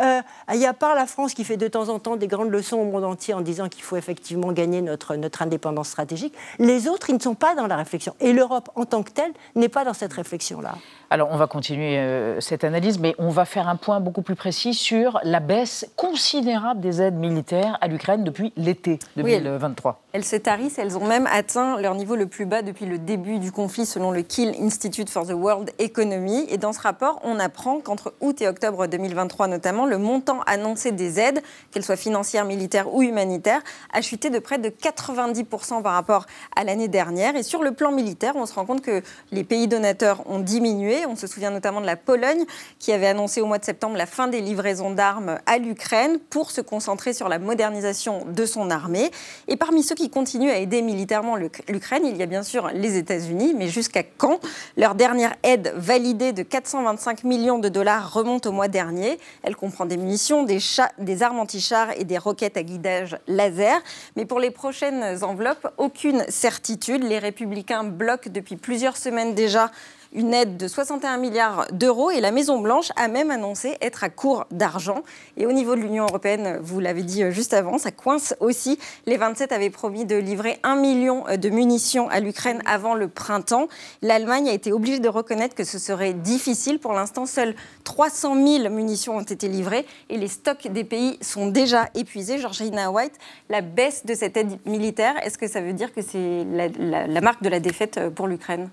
Euh, 0.00 0.20
il 0.52 0.60
y 0.60 0.66
a 0.66 0.72
part 0.72 0.96
la 0.96 1.06
France 1.06 1.34
qui 1.34 1.44
fait 1.44 1.56
de 1.56 1.68
temps 1.68 1.88
en 1.88 2.00
temps 2.00 2.16
des 2.16 2.26
grandes 2.26 2.50
leçons 2.50 2.78
au 2.78 2.84
monde 2.84 3.04
entier 3.04 3.32
en 3.32 3.42
disant 3.42 3.68
qu'il 3.68 3.84
faut 3.84 3.96
effectivement 3.96 4.50
gagner 4.50 4.82
notre, 4.82 5.14
notre 5.14 5.42
indépendance 5.42 5.88
stratégique. 5.90 6.34
Les 6.58 6.88
autres, 6.88 7.10
ils 7.10 7.14
ne 7.16 7.20
sont 7.20 7.34
pas 7.36 7.54
dans 7.54 7.68
la 7.68 7.75
réflexion. 7.76 8.14
Et 8.20 8.32
l'Europe, 8.32 8.68
en 8.74 8.84
tant 8.84 9.02
que 9.02 9.10
telle, 9.10 9.32
n'est 9.54 9.68
pas 9.68 9.84
dans 9.84 9.94
cette 9.94 10.12
réflexion-là. 10.12 10.74
Alors, 11.10 11.28
on 11.30 11.36
va 11.36 11.46
continuer 11.46 11.98
euh, 11.98 12.40
cette 12.40 12.64
analyse, 12.64 12.98
mais 12.98 13.14
on 13.18 13.28
va 13.28 13.44
faire 13.44 13.68
un 13.68 13.76
point 13.76 14.00
beaucoup 14.00 14.22
plus 14.22 14.34
précis 14.34 14.74
sur 14.74 15.20
la 15.22 15.38
baisse 15.40 15.86
considérable 15.96 16.80
des 16.80 17.00
aides 17.02 17.14
militaires 17.14 17.78
à 17.80 17.86
l'Ukraine 17.88 18.24
depuis 18.24 18.52
l'été 18.56 18.98
Oui, 19.16 19.32
elle- 19.32 19.44
2023. 19.44 20.02
Elles 20.12 20.24
se 20.24 20.34
tarissent, 20.36 20.78
elles 20.78 20.96
ont 20.96 21.06
même 21.06 21.28
atteint 21.30 21.78
leur 21.78 21.94
niveau 21.94 22.16
le 22.16 22.26
plus 22.26 22.46
bas 22.46 22.62
depuis 22.62 22.86
le 22.86 22.98
début 22.98 23.38
du 23.38 23.52
conflit 23.52 23.84
selon 23.86 24.10
le 24.10 24.22
Kiel 24.22 24.54
Institute 24.60 25.10
for 25.10 25.26
the 25.26 25.32
World 25.32 25.70
Economy. 25.78 26.46
Et 26.48 26.56
dans 26.58 26.72
ce 26.72 26.80
rapport, 26.80 27.20
on 27.22 27.38
apprend 27.38 27.80
qu'entre 27.80 28.14
août 28.20 28.40
et 28.40 28.48
octobre 28.48 28.86
2023 28.86 29.46
notamment, 29.46 29.84
le 29.86 29.98
montant 29.98 30.40
annoncé 30.46 30.90
des 30.90 31.20
aides, 31.20 31.42
qu'elles 31.70 31.84
soient 31.84 31.96
financières, 31.96 32.46
militaires 32.46 32.92
ou 32.92 33.02
humanitaires, 33.02 33.60
a 33.92 34.00
chuté 34.00 34.30
de 34.30 34.38
près 34.38 34.58
de 34.58 34.70
90% 34.70 35.82
par 35.82 35.92
rapport 35.92 36.26
à 36.56 36.64
l'année 36.64 36.88
dernière. 36.88 37.36
Et 37.36 37.42
sur 37.42 37.62
le 37.62 37.65
plan 37.72 37.92
militaire, 37.92 38.34
on 38.36 38.46
se 38.46 38.54
rend 38.54 38.64
compte 38.66 38.82
que 38.82 39.02
les 39.32 39.44
pays 39.44 39.68
donateurs 39.68 40.22
ont 40.28 40.38
diminué. 40.40 41.06
On 41.06 41.16
se 41.16 41.26
souvient 41.26 41.50
notamment 41.50 41.80
de 41.80 41.86
la 41.86 41.96
Pologne 41.96 42.44
qui 42.78 42.92
avait 42.92 43.06
annoncé 43.08 43.40
au 43.40 43.46
mois 43.46 43.58
de 43.58 43.64
septembre 43.64 43.96
la 43.96 44.06
fin 44.06 44.28
des 44.28 44.40
livraisons 44.40 44.90
d'armes 44.90 45.38
à 45.46 45.58
l'Ukraine 45.58 46.18
pour 46.30 46.50
se 46.50 46.60
concentrer 46.60 47.12
sur 47.12 47.28
la 47.28 47.38
modernisation 47.38 48.24
de 48.26 48.46
son 48.46 48.70
armée. 48.70 49.10
Et 49.48 49.56
parmi 49.56 49.82
ceux 49.82 49.94
qui 49.94 50.10
continuent 50.10 50.50
à 50.50 50.58
aider 50.58 50.82
militairement 50.82 51.36
l'Uk- 51.36 51.62
l'Ukraine, 51.68 52.02
il 52.06 52.16
y 52.16 52.22
a 52.22 52.26
bien 52.26 52.42
sûr 52.42 52.68
les 52.72 52.96
États-Unis, 52.96 53.54
mais 53.56 53.68
jusqu'à 53.68 54.02
quand? 54.02 54.40
Leur 54.76 54.94
dernière 54.94 55.34
aide 55.42 55.72
validée 55.76 56.32
de 56.32 56.42
425 56.42 57.24
millions 57.24 57.58
de 57.58 57.68
dollars 57.68 58.12
remonte 58.12 58.46
au 58.46 58.52
mois 58.52 58.68
dernier. 58.68 59.18
Elle 59.42 59.56
comprend 59.56 59.86
des 59.86 59.96
munitions, 59.96 60.42
des, 60.42 60.58
des 60.98 61.22
armes 61.22 61.38
anti-chars 61.40 61.88
et 61.98 62.04
des 62.04 62.18
roquettes 62.18 62.56
à 62.56 62.62
guidage 62.62 63.18
laser. 63.26 63.80
Mais 64.16 64.24
pour 64.24 64.40
les 64.40 64.50
prochaines 64.50 65.24
enveloppes, 65.24 65.66
aucune 65.78 66.24
certitude. 66.28 67.02
Les 67.02 67.18
républicains 67.18 67.55
bloquent 67.92 68.30
depuis 68.30 68.56
plusieurs 68.56 68.96
semaines 68.96 69.34
déjà 69.34 69.70
une 70.16 70.34
aide 70.34 70.56
de 70.56 70.66
61 70.66 71.18
milliards 71.18 71.66
d'euros 71.70 72.10
et 72.10 72.20
la 72.20 72.32
Maison-Blanche 72.32 72.88
a 72.96 73.06
même 73.06 73.30
annoncé 73.30 73.76
être 73.80 74.02
à 74.02 74.08
court 74.08 74.46
d'argent. 74.50 75.02
Et 75.36 75.46
au 75.46 75.52
niveau 75.52 75.76
de 75.76 75.80
l'Union 75.80 76.04
européenne, 76.06 76.58
vous 76.62 76.80
l'avez 76.80 77.02
dit 77.02 77.22
euh, 77.22 77.30
juste 77.30 77.54
avant, 77.54 77.78
ça 77.78 77.90
coince 77.92 78.34
aussi. 78.40 78.78
Les 79.06 79.16
27 79.18 79.52
avaient 79.52 79.70
promis 79.70 80.04
de 80.06 80.16
livrer 80.16 80.58
1 80.64 80.76
million 80.76 81.24
euh, 81.28 81.36
de 81.36 81.48
munitions 81.50 82.08
à 82.08 82.18
l'Ukraine 82.20 82.62
avant 82.66 82.94
le 82.94 83.06
printemps. 83.08 83.68
L'Allemagne 84.02 84.48
a 84.48 84.52
été 84.52 84.72
obligée 84.72 84.98
de 84.98 85.08
reconnaître 85.08 85.54
que 85.54 85.64
ce 85.64 85.78
serait 85.78 86.14
difficile. 86.14 86.78
Pour 86.78 86.94
l'instant, 86.94 87.26
seules 87.26 87.54
300 87.84 88.34
000 88.34 88.70
munitions 88.70 89.16
ont 89.18 89.22
été 89.22 89.48
livrées 89.48 89.84
et 90.08 90.16
les 90.16 90.28
stocks 90.28 90.66
des 90.68 90.84
pays 90.84 91.18
sont 91.20 91.46
déjà 91.48 91.90
épuisés. 91.94 92.38
Georgina 92.38 92.90
White, 92.90 93.12
la 93.50 93.60
baisse 93.60 94.06
de 94.06 94.14
cette 94.14 94.36
aide 94.36 94.58
militaire, 94.64 95.14
est-ce 95.24 95.36
que 95.36 95.46
ça 95.46 95.60
veut 95.60 95.74
dire 95.74 95.92
que 95.92 96.00
c'est 96.00 96.44
la, 96.50 97.06
la- 97.06 97.20
marque 97.20 97.42
de 97.42 97.48
la 97.50 97.60
défaite 97.60 97.98
euh, 97.98 98.08
pour 98.10 98.26
l'Ukraine? 98.28 98.70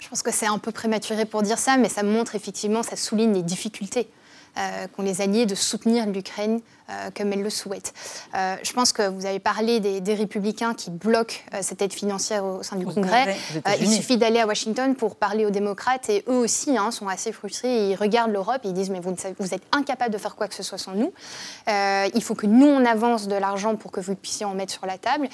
Je 0.00 0.08
pense 0.08 0.22
que 0.22 0.32
c'est 0.32 0.46
un 0.46 0.58
peu 0.58 0.72
prématuré 0.72 1.26
pour 1.26 1.42
dire 1.42 1.58
ça, 1.58 1.76
mais 1.76 1.88
ça 1.88 2.02
montre 2.02 2.34
effectivement, 2.34 2.82
ça 2.82 2.96
souligne 2.96 3.34
les 3.34 3.42
difficultés 3.42 4.08
euh, 4.58 4.88
qu'ont 4.88 5.02
les 5.02 5.20
Alliés 5.20 5.46
de 5.46 5.54
soutenir 5.54 6.06
l'Ukraine 6.06 6.60
euh, 6.90 7.10
comme 7.16 7.32
elle 7.32 7.42
le 7.42 7.50
souhaite. 7.50 7.92
Euh, 8.34 8.56
je 8.62 8.72
pense 8.72 8.92
que 8.92 9.08
vous 9.08 9.26
avez 9.26 9.38
parlé 9.38 9.80
des, 9.80 10.00
des 10.00 10.14
républicains 10.14 10.74
qui 10.74 10.90
bloquent 10.90 11.36
euh, 11.54 11.58
cette 11.62 11.80
aide 11.82 11.92
financière 11.92 12.44
au 12.44 12.62
sein 12.62 12.76
du 12.76 12.84
Au 12.84 12.90
Congrès. 12.90 13.36
Il 13.80 13.88
suffit 13.88 14.16
d'aller 14.16 14.40
à 14.40 14.46
Washington 14.46 14.94
pour 14.94 15.16
parler 15.16 15.46
aux 15.46 15.50
démocrates 15.50 16.08
et 16.10 16.24
eux 16.28 16.36
aussi 16.36 16.76
hein, 16.76 16.90
sont 16.90 17.08
assez 17.08 17.32
frustrés. 17.32 17.90
Ils 17.90 17.94
regardent 17.96 18.32
l'Europe 18.32 18.60
et 18.64 18.68
ils 18.68 18.74
disent 18.74 18.90
mais 18.90 19.00
vous, 19.00 19.10
ne 19.12 19.16
savez- 19.16 19.34
vous 19.38 19.54
êtes 19.54 19.62
incapables 19.72 20.12
de 20.12 20.18
faire 20.18 20.34
quoi 20.36 20.48
que 20.48 20.54
ce 20.54 20.62
soit 20.62 20.78
sans 20.78 20.92
nous. 20.92 21.12
Il 21.68 22.22
faut 22.22 22.34
que 22.34 22.46
nous 22.46 22.66
on 22.66 22.84
avance 22.84 23.28
de 23.28 23.34
l'argent 23.36 23.76
pour 23.76 23.92
que 23.92 24.00
vous 24.00 24.14
puissiez 24.14 24.46
en 24.46 24.54
mettre 24.54 24.72
sur 24.72 24.86
la 24.86 24.98
table. 24.98 25.28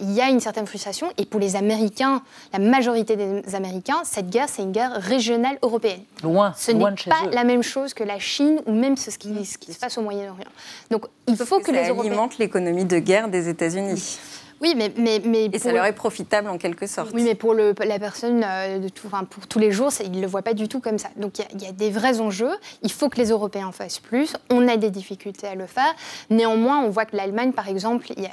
Il 0.00 0.12
y 0.12 0.20
a 0.20 0.28
une 0.28 0.40
certaine 0.40 0.66
frustration 0.66 1.08
et 1.18 1.24
pour 1.26 1.40
les 1.40 1.56
Américains, 1.56 2.22
la 2.52 2.58
majorité 2.58 3.16
des 3.16 3.54
Américains, 3.54 4.02
cette 4.04 4.30
guerre 4.30 4.48
c'est 4.48 4.62
une 4.62 4.72
guerre 4.72 4.92
régionale 5.00 5.58
européenne. 5.62 6.02
Loin, 6.22 6.54
Ce 6.56 6.70
n'est 6.70 6.80
pas 6.84 7.26
eux. 7.26 7.30
la 7.32 7.44
même 7.44 7.62
chose 7.62 7.94
que 7.94 8.04
la 8.04 8.18
Chine 8.18 8.60
ou 8.66 8.72
même 8.72 8.96
ce 8.96 9.10
qui, 9.18 9.44
ce 9.44 9.58
qui 9.58 9.72
se 9.72 9.78
passe 9.78 9.98
au 9.98 10.02
Moyen-Orient. 10.02 10.50
Donc 10.90 11.06
il 11.26 11.36
faut 11.36 11.60
que, 11.60 11.66
ça 11.66 11.72
les 11.72 11.88
Européens. 11.88 12.10
alimente 12.12 12.38
l'économie 12.38 12.84
de 12.84 12.98
guerre 12.98 13.28
des 13.28 13.48
États-Unis. 13.48 14.18
Oui, 14.64 14.72
mais, 14.74 14.90
mais, 14.96 15.20
mais 15.22 15.44
Et 15.52 15.58
ça 15.58 15.72
leur 15.72 15.84
est 15.84 15.92
profitable 15.92 16.48
en 16.48 16.56
quelque 16.56 16.86
sorte. 16.86 17.10
oui, 17.12 17.22
mais 17.22 17.34
pour 17.34 17.52
le, 17.52 17.74
la 17.86 17.98
personne, 17.98 18.42
euh, 18.42 18.78
de 18.78 18.88
tout, 18.88 19.06
enfin, 19.08 19.24
pour 19.24 19.46
tous 19.46 19.58
les 19.58 19.70
jours, 19.70 19.92
c'est- 19.92 20.04
il 20.04 20.12
ne 20.12 20.20
le 20.22 20.26
voit 20.26 20.40
pas 20.40 20.54
du 20.54 20.68
tout 20.68 20.80
comme 20.80 20.96
ça. 20.96 21.08
Donc 21.16 21.38
il 21.38 21.42
y 21.42 21.44
a- 21.44 21.48
il 21.54 21.62
y, 21.62 21.66
a 21.66 21.72
des 21.72 21.90
vrais 21.90 22.20
enjeux. 22.20 22.54
Il 22.82 22.90
faut 22.90 23.10
que 23.10 23.18
les 23.18 23.28
Européens 23.28 23.66
en 23.66 23.72
fassent 23.72 23.98
plus. 23.98 24.32
On 24.50 24.66
a 24.66 24.78
des 24.78 24.88
difficultés 24.90 25.46
à 25.46 25.54
le 25.54 25.66
faire. 25.66 25.94
Néanmoins, 26.30 26.78
on 26.82 26.88
voit 26.88 27.04
que 27.04 27.14
l'Allemagne, 27.14 27.52
par 27.52 27.68
exemple, 27.68 28.06
il 28.16 28.22
y 28.22 28.26
a- 28.26 28.30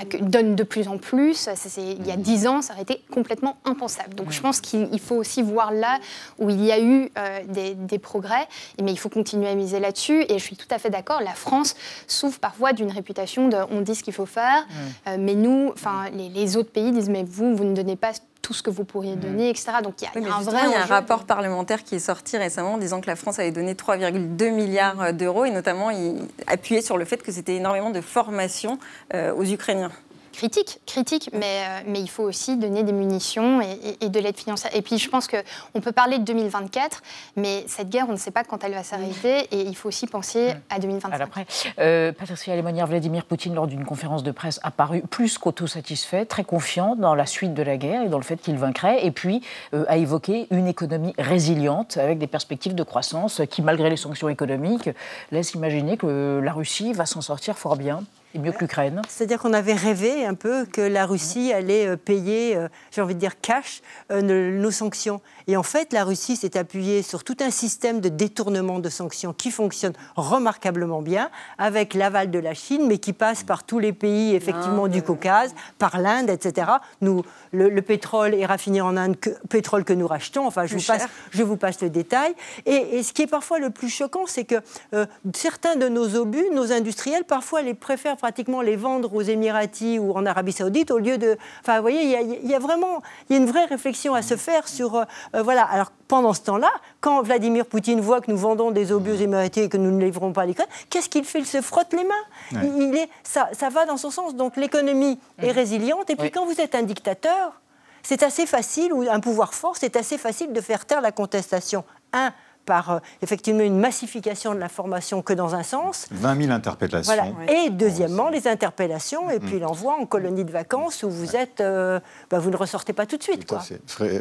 a- 0.00 0.18
donne 0.22 0.54
de 0.54 0.62
plus 0.62 0.86
en 0.86 0.98
plus. 0.98 1.48
Il 1.76 2.06
y 2.06 2.12
a 2.12 2.16
dix 2.16 2.46
ans, 2.46 2.62
ça 2.62 2.74
aurait 2.74 2.82
été 2.82 3.02
complètement 3.10 3.56
impensable. 3.64 4.14
Donc 4.14 4.30
je 4.30 4.40
pense 4.40 4.60
qu'il 4.60 4.88
il 4.92 5.00
faut 5.00 5.16
aussi 5.16 5.42
voir 5.42 5.72
là 5.72 5.98
où 6.38 6.48
il 6.48 6.62
y 6.64 6.70
a 6.70 6.80
eu 6.80 7.10
euh, 7.18 7.40
des, 7.48 7.74
des 7.74 7.98
progrès, 7.98 8.46
mais 8.80 8.92
il 8.92 8.98
faut 8.98 9.08
continuer 9.08 9.48
à 9.48 9.54
miser 9.56 9.80
là-dessus. 9.80 10.22
Et 10.28 10.38
je 10.38 10.44
suis 10.44 10.56
tout 10.56 10.68
à 10.70 10.78
fait 10.78 10.90
d'accord. 10.90 11.20
La 11.22 11.34
France 11.34 11.74
souffre 12.06 12.38
parfois 12.38 12.72
d'une 12.72 12.90
réputation 12.90 13.48
de 13.48 13.56
on 13.70 13.80
dit 13.80 13.94
ce 13.96 14.02
qu'il 14.04 14.12
faut 14.12 14.26
faire, 14.26 14.64
euh, 15.08 15.16
mais 15.18 15.34
nous, 15.34 15.71
enfin, 15.72 16.10
les, 16.12 16.28
les 16.28 16.56
autres 16.56 16.70
pays 16.70 16.90
disent 16.92 17.10
mais 17.10 17.24
vous, 17.24 17.54
vous 17.56 17.64
ne 17.64 17.74
donnez 17.74 17.96
pas 17.96 18.12
tout 18.42 18.52
ce 18.52 18.62
que 18.62 18.70
vous 18.70 18.84
pourriez 18.84 19.14
donner, 19.16 19.50
etc. 19.50 19.68
Donc 19.82 19.94
il 20.00 20.04
y 20.04 20.06
a, 20.08 20.10
Oui, 20.14 20.22
il 20.22 20.22
y 20.22 20.24
mais 20.24 20.30
a 20.30 20.36
un 20.36 20.40
vrai 20.40 20.60
il 20.66 20.70
y 20.72 20.74
a 20.74 20.82
un 20.82 20.86
rapport 20.86 21.24
parlementaire 21.24 21.84
qui 21.84 21.94
est 21.94 22.00
sorti 22.00 22.36
récemment 22.36 22.74
en 22.74 22.78
disant 22.78 23.00
que 23.00 23.06
la 23.06 23.16
France 23.16 23.38
avait 23.38 23.52
donné 23.52 23.74
3,2 23.74 24.50
milliards 24.52 25.12
d'euros 25.14 25.44
et 25.44 25.50
notamment 25.50 25.90
il 25.90 26.16
appuyait 26.48 26.82
sur 26.82 26.98
le 26.98 27.04
fait 27.04 27.22
que 27.22 27.30
c'était 27.30 27.54
énormément 27.54 27.90
de 27.90 28.00
formation 28.00 28.78
euh, 29.14 29.32
aux 29.34 29.44
Ukrainiens. 29.44 29.92
Critique, 30.32 30.80
critique, 30.86 31.30
mais, 31.32 31.40
euh, 31.66 31.80
mais 31.86 32.00
il 32.00 32.08
faut 32.08 32.22
aussi 32.24 32.56
donner 32.56 32.82
des 32.82 32.92
munitions 32.92 33.60
et, 33.60 33.72
et- 34.00 34.04
et 34.06 34.08
de 34.08 34.18
l'aide 34.18 34.36
financière. 34.36 34.74
Et 34.74 34.82
puis 34.82 34.98
je 34.98 35.08
pense 35.08 35.28
qu'on 35.28 35.80
peut 35.80 35.92
parler 35.92 36.18
de 36.18 36.24
2024, 36.24 37.02
mais 37.36 37.64
cette 37.68 37.88
guerre, 37.90 38.06
on 38.08 38.12
ne 38.12 38.16
sait 38.16 38.30
pas 38.30 38.42
quand 38.44 38.64
elle 38.64 38.74
va 38.74 38.82
s'arrêter 38.82 39.40
et 39.52 39.60
il 39.60 39.76
faut 39.76 39.88
aussi 39.88 40.06
penser 40.06 40.54
à 40.70 40.78
2025. 40.78 41.12
À 41.12 41.18
l'après. 41.18 41.46
Euh, 41.78 42.12
Patricia 42.12 42.54
Lémonière, 42.56 42.86
Vladimir 42.86 43.24
Poutine, 43.24 43.54
lors 43.54 43.66
d'une 43.66 43.84
conférence 43.84 44.22
de 44.22 44.30
presse, 44.30 44.58
a 44.62 44.70
paru 44.70 45.02
plus 45.02 45.38
qu'autosatisfait, 45.38 46.24
très 46.24 46.44
confiant 46.44 46.96
dans 46.96 47.14
la 47.14 47.26
suite 47.26 47.54
de 47.54 47.62
la 47.62 47.76
guerre 47.76 48.02
et 48.02 48.08
dans 48.08 48.18
le 48.18 48.24
fait 48.24 48.36
qu'il 48.40 48.56
vaincrait, 48.56 49.04
et 49.06 49.10
puis 49.10 49.42
euh, 49.74 49.84
a 49.88 49.96
évoqué 49.96 50.46
une 50.50 50.66
économie 50.66 51.14
résiliente 51.18 51.96
avec 51.98 52.18
des 52.18 52.26
perspectives 52.26 52.74
de 52.74 52.82
croissance 52.82 53.42
qui, 53.50 53.62
malgré 53.62 53.90
les 53.90 53.96
sanctions 53.96 54.28
économiques, 54.28 54.90
laissent 55.30 55.52
imaginer 55.54 55.96
que 55.96 56.40
la 56.42 56.52
Russie 56.52 56.92
va 56.92 57.06
s'en 57.06 57.20
sortir 57.20 57.56
fort 57.58 57.76
bien. 57.76 58.02
Et 58.34 58.38
mieux 58.38 58.52
que 58.52 58.60
l'Ukraine. 58.60 59.02
C'est-à-dire 59.08 59.38
qu'on 59.38 59.52
avait 59.52 59.74
rêvé 59.74 60.24
un 60.24 60.34
peu 60.34 60.64
que 60.64 60.80
la 60.80 61.04
Russie 61.04 61.52
allait 61.52 61.86
euh, 61.86 61.96
payer, 61.96 62.56
euh, 62.56 62.68
j'ai 62.90 63.02
envie 63.02 63.14
de 63.14 63.20
dire 63.20 63.40
cash, 63.40 63.82
euh, 64.10 64.22
nos, 64.22 64.70
sanctions. 64.70 65.20
Et 65.48 65.56
en 65.56 65.62
fait, 65.62 65.92
la 65.92 66.04
Russie 66.04 66.36
s'est 66.36 66.56
appuyée 66.56 67.02
sur 67.02 67.24
tout 67.24 67.36
un 67.40 67.50
système 67.50 68.00
de 68.00 68.08
détournement 68.08 68.78
de 68.78 68.88
sanctions 68.88 69.34
qui 69.34 69.50
fonctionne 69.50 69.92
remarquablement 70.16 71.02
bien, 71.02 71.30
avec 71.58 71.92
l'aval 71.92 72.30
de 72.30 72.38
la 72.38 72.54
Chine, 72.54 72.86
mais 72.86 72.98
qui 72.98 73.12
passe 73.12 73.42
par 73.42 73.64
tous 73.64 73.78
les 73.78 73.92
pays 73.92 74.34
effectivement 74.34 74.88
du 74.88 75.02
Caucase, 75.02 75.54
par 75.78 75.98
l'Inde, 75.98 76.30
etc. 76.30 76.70
Nous, 77.02 77.22
le, 77.52 77.68
le 77.68 77.82
pétrole 77.82 78.34
est 78.34 78.46
raffiné 78.46 78.80
en 78.80 78.96
Inde, 78.96 79.20
que, 79.20 79.30
pétrole 79.48 79.84
que 79.84 79.92
nous 79.92 80.06
rachetons. 80.06 80.46
Enfin, 80.46 80.64
je 80.64 80.76
vous, 80.76 80.82
passe, 80.86 81.06
je 81.32 81.42
vous 81.42 81.56
passe 81.56 81.82
le 81.82 81.90
détail. 81.90 82.34
Et, 82.64 82.96
et 82.96 83.02
ce 83.02 83.12
qui 83.12 83.22
est 83.22 83.26
parfois 83.26 83.58
le 83.58 83.68
plus 83.68 83.90
choquant, 83.90 84.26
c'est 84.26 84.44
que 84.44 84.56
euh, 84.94 85.06
certains 85.34 85.76
de 85.76 85.88
nos 85.88 86.16
obus, 86.16 86.44
nos 86.52 86.72
industriels, 86.72 87.24
parfois 87.24 87.62
les 87.62 87.74
préfèrent 87.74 88.16
pratiquement 88.22 88.62
les 88.62 88.76
vendre 88.76 89.12
aux 89.12 89.20
Émiratis 89.20 89.98
ou 89.98 90.12
en 90.12 90.24
Arabie 90.26 90.52
Saoudite 90.52 90.92
au 90.92 90.98
lieu 90.98 91.18
de. 91.18 91.36
Enfin, 91.60 91.76
vous 91.76 91.82
voyez, 91.82 92.02
il 92.04 92.10
y 92.10 92.14
a, 92.14 92.20
il 92.20 92.48
y 92.48 92.54
a 92.54 92.60
vraiment 92.60 93.02
il 93.28 93.34
y 93.34 93.38
a 93.38 93.42
une 93.42 93.48
vraie 93.50 93.64
réflexion 93.64 94.14
à 94.14 94.22
se 94.22 94.36
faire 94.36 94.68
sur. 94.68 94.94
euh, 94.94 95.04
euh, 95.34 95.42
voilà. 95.42 95.64
Alors, 95.64 95.90
pendant 96.06 96.32
ce 96.32 96.42
temps-là, 96.42 96.70
quand 97.00 97.20
Vladimir 97.22 97.66
Poutine 97.66 98.00
voit 98.00 98.20
que 98.20 98.30
nous 98.30 98.36
vendons 98.38 98.70
des 98.70 98.92
obus 98.92 99.10
aux 99.10 99.16
Émiratis 99.16 99.64
et 99.64 99.68
que 99.68 99.76
nous 99.76 99.90
ne 99.90 100.00
livrons 100.00 100.32
pas 100.32 100.42
à 100.42 100.46
l'Ukraine, 100.46 100.68
qu'est-ce 100.88 101.08
qu'il 101.08 101.24
fait? 101.24 101.40
Il 101.40 101.46
se 101.46 101.60
frotte 101.60 101.92
les 101.92 102.04
mains. 102.04 102.14
Ouais. 102.52 102.60
Il, 102.62 102.82
il 102.90 102.96
est, 102.96 103.08
ça, 103.24 103.48
ça 103.58 103.68
va 103.70 103.86
dans 103.86 103.96
son 103.96 104.12
sens. 104.12 104.36
Donc, 104.36 104.56
l'économie 104.56 105.18
est 105.42 105.50
résiliente. 105.50 106.08
Et 106.10 106.14
puis, 106.16 106.30
quand 106.30 106.46
vous 106.46 106.60
êtes 106.60 106.76
un 106.76 106.84
dictateur, 106.84 107.60
c'est 108.04 108.22
assez 108.22 108.46
facile, 108.46 108.92
ou 108.92 109.02
un 109.10 109.20
pouvoir 109.20 109.52
fort, 109.52 109.76
c'est 109.76 109.96
assez 109.96 110.18
facile 110.18 110.52
de 110.52 110.60
faire 110.60 110.86
taire 110.86 111.00
la 111.00 111.10
contestation. 111.12 111.82
Un, 112.12 112.32
par 112.64 112.90
euh, 112.90 112.98
effectivement 113.22 113.62
une 113.62 113.78
massification 113.78 114.54
de 114.54 114.58
l'information 114.58 115.22
que 115.22 115.32
dans 115.32 115.54
un 115.54 115.62
sens. 115.62 116.06
20 116.10 116.42
000 116.42 116.52
interpellations. 116.52 117.12
Voilà. 117.14 117.52
Et 117.52 117.70
deuxièmement, 117.70 118.28
les 118.28 118.48
interpellations 118.48 119.30
et 119.30 119.40
puis 119.40 119.58
l'envoi 119.58 119.96
en 120.00 120.06
colonie 120.06 120.44
de 120.44 120.52
vacances 120.52 121.02
où 121.02 121.10
vous 121.10 121.36
êtes, 121.36 121.60
euh, 121.60 122.00
bah, 122.30 122.38
vous 122.38 122.50
ne 122.50 122.56
ressortez 122.56 122.92
pas 122.92 123.06
tout 123.06 123.16
de 123.16 123.22
suite. 123.22 123.46
Tout 123.46 123.56
quoi. 123.56 123.64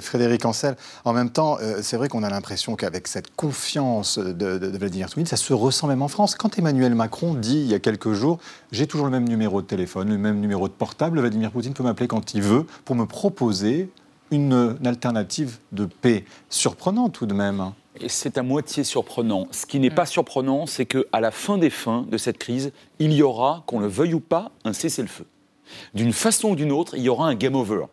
Frédéric 0.02 0.46
Ancel, 0.46 0.76
en 1.06 1.14
même 1.14 1.30
temps, 1.30 1.58
euh, 1.62 1.80
c'est 1.82 1.98
vrai 1.98 2.08
qu'on 2.08 2.24
a 2.24 2.30
l'impression 2.30 2.76
qu'avec 2.76 3.08
cette 3.08 3.36
confiance 3.36 4.18
de, 4.18 4.32
de, 4.32 4.58
de 4.58 4.78
Vladimir 4.78 5.08
Poutine, 5.08 5.26
ça 5.26 5.38
se 5.38 5.54
ressent 5.54 5.88
même 5.88 6.02
en 6.02 6.08
France. 6.08 6.36
Quand 6.36 6.58
Emmanuel 6.58 6.96
Macron 6.96 7.34
dit 7.34 7.60
il 7.60 7.68
y 7.68 7.74
a 7.74 7.80
quelques 7.80 8.14
jours, 8.14 8.40
j'ai 8.72 8.88
toujours 8.88 9.06
le 9.06 9.12
même 9.12 9.28
numéro 9.28 9.62
de 9.62 9.68
téléphone, 9.68 10.10
le 10.10 10.18
même 10.18 10.40
numéro 10.40 10.68
de 10.68 10.74
portable, 10.74 11.20
Vladimir 11.20 11.52
Poutine 11.52 11.74
peut 11.74 11.84
m'appeler 11.84 12.08
quand 12.08 12.34
il 12.34 12.42
veut 12.42 12.66
pour 12.86 12.96
me 12.96 13.06
proposer 13.06 13.90
une, 14.32 14.78
une 14.80 14.88
alternative 14.88 15.58
de 15.72 15.86
paix. 15.86 16.26
Surprenant 16.50 17.10
tout 17.10 17.26
de 17.26 17.34
même. 17.34 17.74
C'est 18.08 18.38
à 18.38 18.44
moitié 18.44 18.84
surprenant. 18.84 19.48
Ce 19.52 19.66
qui 19.66 19.80
n'est 19.80 19.90
pas 19.90 20.06
surprenant, 20.06 20.66
c'est 20.66 20.86
qu'à 20.86 21.20
la 21.20 21.32
fin 21.32 21.58
des 21.58 21.70
fins 21.70 22.06
de 22.10 22.18
cette 22.18 22.38
crise, 22.38 22.72
il 23.00 23.14
y 23.14 23.22
aura, 23.22 23.64
qu'on 23.68 23.80
le 23.80 23.88
veuille 23.88 24.14
ou 24.14 24.20
pas, 24.20 24.52
un 24.64 24.74
cessez-le-feu. 24.74 25.26
D'une 25.94 26.14
façon 26.14 26.52
ou 26.52 26.56
d'une 26.56 26.72
autre, 26.72 26.96
il 26.96 27.04
y 27.04 27.10
aura 27.10 27.28
un 27.28 27.36
game 27.36 27.56
over. 27.56 27.86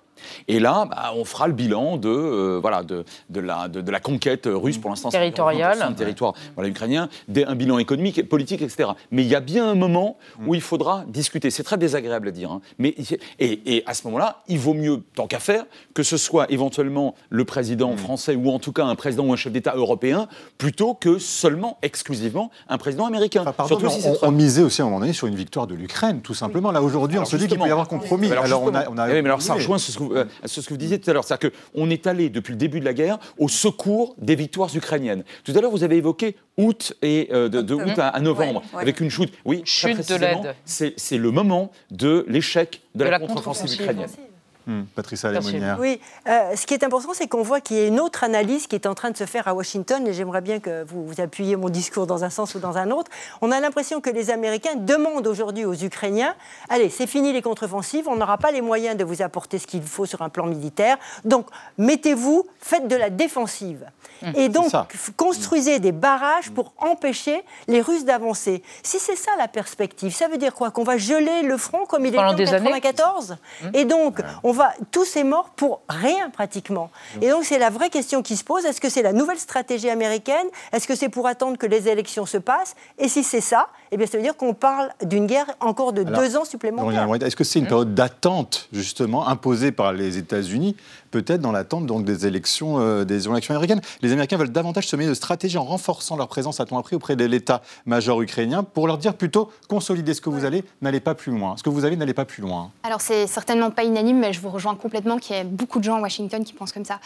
Et 0.49 0.61
là, 0.61 0.87
bah, 0.91 1.13
on 1.17 1.25
fera 1.25 1.47
le 1.49 1.53
bilan 1.55 1.97
de, 1.97 2.09
euh, 2.09 2.59
voilà, 2.61 2.83
de, 2.83 3.05
de 3.31 3.41
la, 3.41 3.69
de, 3.69 3.81
de 3.81 3.91
la 3.91 4.01
conquête 4.01 4.49
russe, 4.51 4.79
pour 4.79 4.91
l'instant, 4.91 5.09
Territoriale. 5.11 5.79
40% 5.79 5.91
de 5.93 5.95
territoire 5.97 6.35
voilà, 6.55 6.69
ukrainien, 6.71 7.09
des- 7.29 7.45
un 7.45 7.55
bilan 7.55 7.79
économique, 7.79 8.29
politique, 8.29 8.63
etc. 8.63 8.91
Mais 9.11 9.23
il 9.23 9.29
y 9.29 9.35
a 9.35 9.41
bien 9.41 9.69
un 9.69 9.75
moment 9.75 10.17
où 10.47 10.55
il 10.55 10.61
faudra 10.61 11.05
discuter. 11.09 11.51
C'est 11.51 11.63
très 11.63 11.79
désagréable 11.79 12.29
à 12.29 12.31
dire. 12.31 12.51
hein. 12.53 12.61
Mais, 12.79 12.95
et, 13.39 13.77
et 13.77 13.83
à 13.87 13.95
ce 13.95 14.05
moment-là, 14.07 14.43
il 14.49 14.59
vaut 14.59 14.75
mieux, 14.75 15.03
tant 15.15 15.27
qu'à 15.27 15.39
faire, 15.41 15.65
que 15.95 16.03
ce 16.03 16.17
soit 16.17 16.51
éventuellement 16.51 17.15
le 17.31 17.45
président 17.45 17.97
français 17.97 18.35
ou 18.35 18.51
en 18.51 18.59
tout 18.59 18.73
cas 18.73 18.85
un 18.85 18.95
président 18.95 19.25
ou 19.25 19.33
un 19.33 19.37
chef 19.37 19.53
d'État 19.53 19.75
européen, 19.75 20.29
plutôt 20.59 20.95
que 20.95 21.19
seulement, 21.19 21.79
exclusivement, 21.83 22.51
un 22.69 22.79
président 22.79 23.07
américain. 23.07 23.45
Pardon, 23.45 23.67
Surtout 23.67 23.91
si 23.91 24.07
on, 24.23 24.31
misait 24.31 24.63
aussi 24.63 24.81
à 24.83 24.85
un 24.85 24.89
moment 24.89 25.01
donné 25.01 25.13
sur 25.13 25.27
une 25.27 25.35
victoire 25.35 25.67
de 25.67 25.75
l'Ukraine, 25.75 26.21
tout 26.21 26.35
simplement. 26.35 26.71
Là, 26.73 26.83
aujourd'hui, 26.83 27.19
on 27.19 27.25
se 27.25 27.37
dit 27.37 27.47
qu'il 27.47 27.59
peut 27.59 27.67
y 27.69 27.71
avoir 27.71 27.89
compromis. 27.89 28.31
Alors, 28.31 28.45
Alors, 28.45 28.63
on 28.63 28.75
a, 28.75 28.89
on 28.89 28.99
a- 28.99 29.09
Eh 29.11 29.15
oui, 29.15 29.23
mais 29.23 29.29
alors 29.29 29.43
ça 29.43 29.55
rejoint 29.55 29.79
ce 29.79 29.97
que, 29.99 30.08
vous, 30.09 30.15
euh, 30.17 30.25
ce 30.45 30.61
que 30.61 30.69
vous 30.71 30.77
disiez 30.77 30.99
tout 30.99 31.09
à 31.11 31.13
l'heure. 31.13 31.25
C'est-à-dire 31.25 31.51
qu'on 31.75 31.91
est 31.91 32.07
allé 32.07 32.29
depuis 32.31 32.53
le 32.53 32.57
début 32.59 32.81
de 32.81 32.85
la 32.85 32.95
guerre 32.95 33.19
au 33.39 33.49
secours 33.49 34.15
des 34.19 34.35
victoires 34.35 34.75
ukrainiennes. 34.75 35.25
Tout 35.45 35.53
à 35.57 35.61
l'heure, 35.61 35.71
vous 35.71 35.85
avez 35.85 35.97
évoqué 35.97 36.37
août 36.57 36.95
et 37.03 37.29
euh, 37.33 37.49
de, 37.49 37.63
de 37.63 37.75
août 37.75 37.99
à, 37.99 38.09
à 38.09 38.21
novembre 38.21 38.61
Ouais, 38.73 38.77
ouais. 38.77 38.83
avec 38.83 39.01
une 39.01 39.11
chute. 39.11 39.33
Oui, 39.45 39.63
Chute 39.65 40.09
de 40.09 40.15
l'aide. 40.17 40.55
C'est 40.65 41.19
le 41.19 41.31
moment 41.31 41.71
de 41.91 42.25
l'échec 42.29 42.81
de, 42.95 43.01
De 43.01 43.05
la, 43.05 43.11
la 43.13 43.19
contre-offensive 43.21 43.79
contre-offensive. 43.79 43.81
ukrainienne. 43.83 44.28
Hmm, 44.69 44.83
Patricia. 44.95 45.33
Lémonière. 45.33 45.79
Oui, 45.81 45.99
euh, 46.29 46.55
ce 46.55 46.67
qui 46.67 46.75
est 46.75 46.85
important, 46.85 47.15
c'est 47.15 47.27
qu'on 47.27 47.41
voit 47.41 47.63
qu'il 47.63 47.79
y 47.79 47.81
a 47.81 47.87
une 47.87 47.99
autre 47.99 48.23
analyse 48.23 48.67
qui 48.67 48.75
est 48.75 48.87
en 48.87 48.95
train 48.95 49.11
de 49.11 49.17
se 49.17 49.25
faire 49.25 49.49
à 49.49 49.55
Washington, 49.55 50.07
et 50.07 50.13
j'aimerais 50.13 50.43
bien 50.43 50.61
que 50.61 50.85
vous, 50.85 51.07
vous 51.07 51.23
appuyiez 51.23 51.57
mon 51.57 51.71
discours 51.71 52.07
dans 52.07 52.23
un 52.23 52.29
sens 52.29 52.55
ou 52.55 52.59
dans 52.59 52.77
un 52.77 52.91
autre. 52.91 53.11
On 53.41 53.51
a 53.51 53.61
l'impression 53.61 54.03
que 54.03 54.11
les 54.11 54.29
Américains 54.29 54.75
demandent 54.77 55.27
aujourd'hui 55.27 55.65
aux 55.65 55.73
Ukrainiens, 55.73 56.35
allez, 56.69 56.91
c'est 56.91 57.07
fini 57.07 57.33
les 57.33 57.41
contre-offensives, 57.41 58.09
on 58.09 58.17
n'aura 58.17 58.37
pas 58.37 58.51
les 58.51 58.61
moyens 58.61 58.95
de 58.95 59.05
vous 59.05 59.23
apporter 59.23 59.59
ce 59.59 59.67
qu'il 59.67 59.83
faut 59.83 60.05
sur 60.05 60.21
un 60.21 60.29
plan 60.29 60.45
militaire, 60.45 60.99
donc 61.25 61.47
mettez-vous, 61.79 62.47
faites 62.61 62.89
de 62.89 62.97
la 62.97 63.09
défensive. 63.09 63.87
Et 64.35 64.49
donc, 64.49 64.71
construisez 65.17 65.79
des 65.79 65.93
barrages 65.93 66.51
pour 66.51 66.73
empêcher 66.79 67.43
les 67.69 67.81
Russes 67.81 68.05
d'avancer. 68.05 68.63
Si 68.83 68.99
c'est 68.99 69.17
ça 69.17 69.31
la 69.39 69.49
perspective, 69.49 70.13
ça 70.15 70.29
veut 70.29 70.39
dire 70.39 70.55
quoi? 70.55 70.71
Qu'on 70.71 70.83
va 70.83 70.97
geler 70.97 71.43
le 71.43 71.57
front 71.57 71.87
comme 71.87 72.05
il 72.05 72.11
des 72.11 72.19
en 72.19 72.31
années 72.31 72.81
94 72.81 73.37
Et 73.75 73.85
donc, 73.85 74.21
on 74.43 74.53
va, 74.53 74.58
tous 74.91 75.05
ces 75.05 75.25
morts 75.25 75.51
pour 75.57 75.81
rien 75.89 76.31
pratiquement. 76.31 76.91
Et 77.21 77.29
donc, 77.31 77.45
c'est 77.45 77.59
la 77.59 77.71
vraie 77.71 77.91
question 77.91 78.23
qui 78.23 78.37
se 78.37 78.45
pose. 78.45 78.65
Est-ce 78.65 78.81
que 78.81 78.89
c'est 78.89 79.03
la 79.03 79.13
nouvelle 79.13 79.39
stratégie 79.39 79.91
américaine? 79.91 80.47
Est-ce 80.73 80.87
que 80.87 80.95
c'est 80.95 81.09
pour 81.09 81.27
attendre 81.27 81.57
que 81.59 81.67
les 81.67 81.89
élections 81.89 82.27
se 82.27 82.39
passent? 82.39 82.75
Et 82.99 83.09
si 83.09 83.23
c'est 83.25 83.41
ça, 83.41 83.69
eh 83.91 83.97
bien, 83.97 84.07
ça 84.07 84.17
veut 84.19 84.23
dire 84.23 84.37
qu'on 84.37 84.55
parle 84.55 84.91
d'une 85.03 85.27
guerre 85.27 85.47
encore 85.61 85.93
de 85.93 86.05
Alors, 86.07 86.21
deux 86.21 86.37
ans 86.37 86.45
supplémentaires. 86.45 87.09
Est-ce 87.23 87.37
que 87.37 87.45
c'est 87.45 87.59
une 87.59 87.65
Hein? 87.67 87.69
période 87.69 87.95
d'attente, 87.95 88.69
justement, 88.73 89.27
imposée 89.29 89.73
par 89.73 89.93
les 89.93 90.19
États-Unis, 90.19 90.77
peut-être 91.11 91.41
dans 91.41 91.53
l'attente 91.53 91.87
donc, 91.87 92.05
des, 92.05 92.27
élections, 92.27 92.81
euh, 92.81 93.05
des 93.05 93.29
élections 93.29 93.55
américaines 93.55 93.81
Les 94.03 94.13
Américains 94.13 94.37
veulent 94.37 94.51
davantage 94.53 94.87
se 94.87 94.97
mener 94.97 95.09
de 95.09 95.15
stratégie 95.15 95.59
en 95.59 95.65
renforçant 95.65 96.17
leur 96.17 96.29
présence, 96.29 96.61
a-t-on 96.61 96.79
appris, 96.79 96.97
auprès 96.97 97.17
de 97.17 97.25
l'état-major 97.25 98.21
ukrainien, 98.23 98.63
pour 98.63 98.87
leur 98.87 98.99
dire 98.99 99.15
plutôt 99.15 99.51
consolidez 99.69 100.15
ce 100.15 100.21
que 100.21 100.31
vous 100.31 100.45
allez, 100.45 100.65
n'allez 100.83 101.01
pas 101.01 101.15
plus 101.15 101.33
loin. 101.33 101.57
Ce 101.57 101.63
que 101.63 101.71
vous 101.71 101.85
avez, 101.85 101.97
n'allez 101.97 102.15
pas 102.15 102.25
plus 102.25 102.43
loin. 102.43 102.71
Alors 102.83 103.01
c'est 103.01 103.27
certainement 103.27 103.71
pas 103.71 103.85
unanime, 103.85 104.19
mais 104.19 104.33
je 104.33 104.41
vous 104.41 104.51
rejoins 104.51 104.75
complètement 104.75 105.19
qu'il 105.19 105.37
y 105.37 105.39
a 105.39 105.45
beaucoup 105.45 105.79
de 105.79 105.85
gens 105.85 105.97
à 105.97 106.01
Washington 106.01 106.45
qui 106.45 106.53
pensent 106.53 106.73
comme 106.73 106.85
ça. 106.85 107.01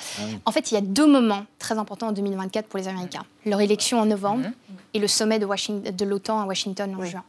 En 0.44 0.52
fait, 0.52 0.70
il 0.70 0.74
y 0.74 0.78
a 0.78 0.80
deux 0.82 1.06
moments 1.06 1.44
très 1.58 1.78
importants 1.78 2.08
en 2.08 2.12
2024 2.12 2.66
pour 2.66 2.78
les 2.78 2.88
Américains. 2.88 3.24
Leur 3.46 3.60
élection 3.60 4.00
en 4.00 4.06
novembre 4.06 4.46
et 4.94 4.98
le 4.98 5.08
sommet 5.08 5.38
de, 5.38 5.46
Washington- 5.46 5.94
de 5.94 6.04
l'OTAN 6.04 6.40
à 6.40 6.44
Washington 6.46 6.94
en 6.98 7.04
juin. 7.04 7.22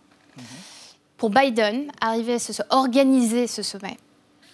Pour 1.18 1.30
Biden, 1.30 1.86
arriver 2.02 2.34
à 2.34 2.40
se, 2.40 2.52
se- 2.54 2.64
organiser 2.70 3.48
ce 3.48 3.62
sommet 3.64 3.98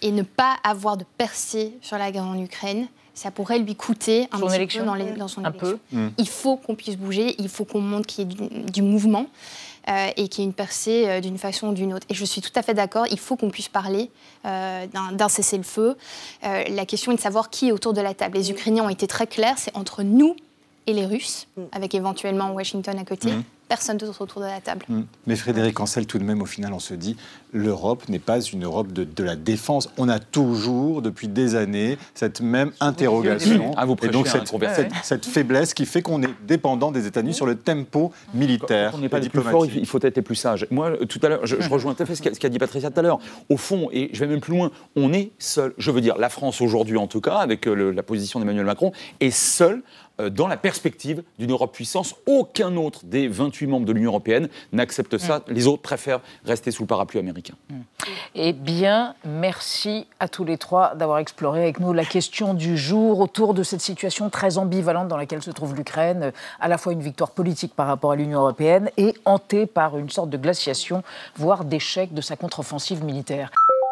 et 0.02 0.10
ne 0.12 0.22
pas 0.22 0.56
avoir 0.64 0.96
de 0.96 1.04
percée 1.18 1.72
sur 1.82 1.98
la 1.98 2.10
guerre 2.10 2.24
en 2.24 2.38
Ukraine, 2.40 2.86
ça 3.14 3.30
pourrait 3.30 3.58
lui 3.58 3.74
coûter 3.76 4.28
un 4.32 4.38
Son 4.38 4.46
petit 4.46 4.56
élection 4.56 4.80
peu 4.82 4.86
dans, 4.86 4.94
les- 4.94 5.12
dans 5.12 5.28
son 5.28 5.44
Un 5.44 5.50
élection. 5.50 5.78
peu. 5.92 5.98
Il 6.16 6.28
faut 6.28 6.56
qu'on 6.56 6.74
puisse 6.74 6.96
bouger, 6.96 7.34
il 7.38 7.48
faut 7.48 7.64
qu'on 7.64 7.80
montre 7.80 8.06
qu'il 8.06 8.28
y 8.28 8.32
ait 8.32 8.34
du, 8.34 8.70
du 8.70 8.82
mouvement 8.82 9.26
euh, 9.88 10.08
et 10.16 10.28
qu'il 10.28 10.42
y 10.42 10.46
ait 10.46 10.48
une 10.48 10.54
percée 10.54 11.04
euh, 11.06 11.20
d'une 11.20 11.36
façon 11.36 11.68
ou 11.68 11.72
d'une 11.74 11.92
autre. 11.92 12.06
Et 12.08 12.14
je 12.14 12.24
suis 12.24 12.40
tout 12.40 12.52
à 12.54 12.62
fait 12.62 12.72
d'accord, 12.74 13.06
il 13.10 13.18
faut 13.18 13.36
qu'on 13.36 13.50
puisse 13.50 13.68
parler 13.68 14.10
euh, 14.46 14.86
d'un- 15.12 15.28
cessez-le-feu. 15.28 15.96
Euh, 16.44 16.64
la 16.70 16.86
question 16.86 17.12
est 17.12 17.16
de 17.16 17.20
savoir 17.20 17.50
qui 17.50 17.68
est 17.68 17.72
autour 17.72 17.92
de 17.92 18.00
la 18.00 18.14
table. 18.14 18.38
Les 18.38 18.50
Ukrainiens 18.50 18.84
ont 18.84 18.88
été 18.90 19.06
très 19.06 19.26
clairs, 19.26 19.58
c'est 19.58 19.76
entre 19.76 20.02
nous 20.02 20.34
et 20.86 20.94
les 20.94 21.04
Russes, 21.04 21.46
avec 21.72 21.94
éventuellement 21.94 22.52
Washington 22.52 22.98
à 22.98 23.04
côté. 23.04 23.30
Personne 23.68 23.98
d'autre 23.98 24.20
autour 24.22 24.40
de 24.40 24.46
la 24.46 24.60
table. 24.60 24.84
Hmm. 24.88 25.02
Mais 25.28 25.36
Frédéric 25.36 25.78
Ancel, 25.78 26.04
tout 26.04 26.18
de 26.18 26.24
même, 26.24 26.42
au 26.42 26.46
final, 26.46 26.72
on 26.72 26.80
se 26.80 26.92
dit, 26.94 27.16
l'Europe 27.52 28.08
n'est 28.08 28.18
pas 28.18 28.40
une 28.40 28.64
Europe 28.64 28.92
de, 28.92 29.04
de 29.04 29.24
la 29.24 29.36
défense. 29.36 29.88
On 29.98 30.08
a 30.08 30.18
toujours, 30.18 31.02
depuis 31.02 31.28
des 31.28 31.54
années, 31.54 31.98
cette 32.14 32.40
même 32.40 32.72
interrogation. 32.80 33.72
Ah, 33.76 33.84
vous 33.86 33.96
et 34.02 34.08
donc 34.08 34.28
cette, 34.28 34.48
cette- 34.74 34.92
cette 35.02 35.26
faiblesse 35.26 35.74
qui 35.74 35.86
fait 35.86 36.02
qu'on 36.02 36.22
est 36.22 36.30
dépendant 36.46 36.92
des 36.92 37.06
États-Unis 37.06 37.34
sur 37.34 37.46
le 37.46 37.56
tempo 37.56 38.12
militaire 38.34 38.92
Quand 38.92 38.98
on 38.98 39.00
n'est 39.00 39.08
pas 39.08 39.18
les 39.18 39.28
plus 39.28 39.40
forts, 39.42 39.50
diplomatique. 39.62 39.78
il 39.80 39.86
faut 39.86 39.98
être 40.02 40.16
les 40.16 40.22
plus 40.22 40.34
sages. 40.36 40.66
Moi, 40.70 40.90
euh, 40.90 41.04
tout 41.06 41.20
à 41.22 41.28
l'heure, 41.28 41.46
je, 41.46 41.56
je 41.60 41.68
rejoins 41.68 41.94
tout 41.94 42.02
à 42.02 42.06
fait 42.06 42.14
ce 42.14 42.22
qu'a 42.22 42.48
dit 42.48 42.58
Patricia 42.58 42.90
tout 42.90 42.98
à 43.00 43.02
l'heure. 43.02 43.18
Au 43.48 43.56
fond, 43.56 43.88
et 43.92 44.10
je 44.12 44.20
vais 44.20 44.26
même 44.26 44.40
plus 44.40 44.54
loin, 44.54 44.70
on 44.96 45.12
est 45.12 45.30
seul. 45.38 45.74
Je 45.78 45.90
veux 45.90 46.00
dire, 46.00 46.16
la 46.18 46.28
France 46.28 46.60
aujourd'hui, 46.60 46.96
en 46.96 47.06
tout 47.06 47.20
cas, 47.20 47.36
avec 47.36 47.66
euh, 47.66 47.74
le- 47.74 47.90
la 47.90 48.02
position 48.02 48.40
d'Emmanuel 48.40 48.64
Macron, 48.66 48.92
est 49.20 49.30
seule 49.30 49.82
euh, 50.20 50.28
dans 50.30 50.46
la 50.48 50.56
perspective 50.56 51.22
d'une 51.38 51.50
Europe 51.50 51.72
puissance. 51.74 52.14
Aucun 52.26 52.76
autre 52.76 53.04
des 53.04 53.28
28 53.28 53.66
membres 53.66 53.86
de 53.86 53.92
l'Union 53.92 54.10
européenne 54.10 54.48
n'accepte 54.72 55.18
ça. 55.18 55.42
Les 55.48 55.66
autres 55.66 55.82
préfèrent 55.82 56.20
rester 56.44 56.70
sous 56.70 56.82
le 56.82 56.86
parapluie 56.86 57.18
américain. 57.40 57.54
Eh 58.34 58.52
bien, 58.52 59.14
merci 59.24 60.06
à 60.20 60.28
tous 60.28 60.44
les 60.44 60.58
trois 60.58 60.94
d'avoir 60.94 61.18
exploré 61.18 61.62
avec 61.62 61.80
nous 61.80 61.92
la 61.92 62.04
question 62.04 62.54
du 62.54 62.76
jour 62.76 63.20
autour 63.20 63.54
de 63.54 63.62
cette 63.62 63.80
situation 63.80 64.30
très 64.30 64.58
ambivalente 64.58 65.08
dans 65.08 65.16
laquelle 65.16 65.42
se 65.42 65.50
trouve 65.50 65.74
l'Ukraine, 65.74 66.32
à 66.60 66.68
la 66.68 66.78
fois 66.78 66.92
une 66.92 67.02
victoire 67.02 67.30
politique 67.32 67.74
par 67.74 67.86
rapport 67.86 68.12
à 68.12 68.16
l'Union 68.16 68.40
européenne 68.40 68.90
et 68.96 69.14
hantée 69.24 69.66
par 69.66 69.98
une 69.98 70.10
sorte 70.10 70.30
de 70.30 70.36
glaciation, 70.36 71.02
voire 71.36 71.64
d'échec 71.64 72.14
de 72.14 72.20
sa 72.20 72.36
contre-offensive 72.36 73.04
militaire. 73.04 73.50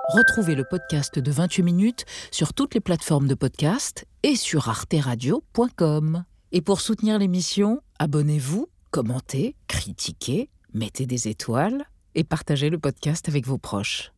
Retrouvez 0.09 0.55
le 0.55 0.65
podcast 0.65 1.19
de 1.19 1.31
28 1.31 1.63
minutes 1.63 2.05
sur 2.31 2.55
toutes 2.55 2.75
les 2.75 2.81
plateformes 2.81 3.29
de 3.29 3.35
podcast 3.35 4.07
et 4.23 4.37
sur 4.37 4.71
arteradio.com. 4.71 6.25
Et 6.53 6.63
pour 6.63 6.81
soutenir 6.81 7.19
l'émission, 7.19 7.83
abonnez-vous, 7.99 8.69
commentez, 8.91 9.55
critiquez, 9.67 10.49
mettez 10.73 11.05
des 11.05 11.29
étoiles 11.29 11.85
et 12.19 12.25
partagez 12.25 12.69
le 12.69 12.81
podcast 12.81 13.29
avec 13.29 13.47
vos 13.47 13.59
proches. 13.59 14.13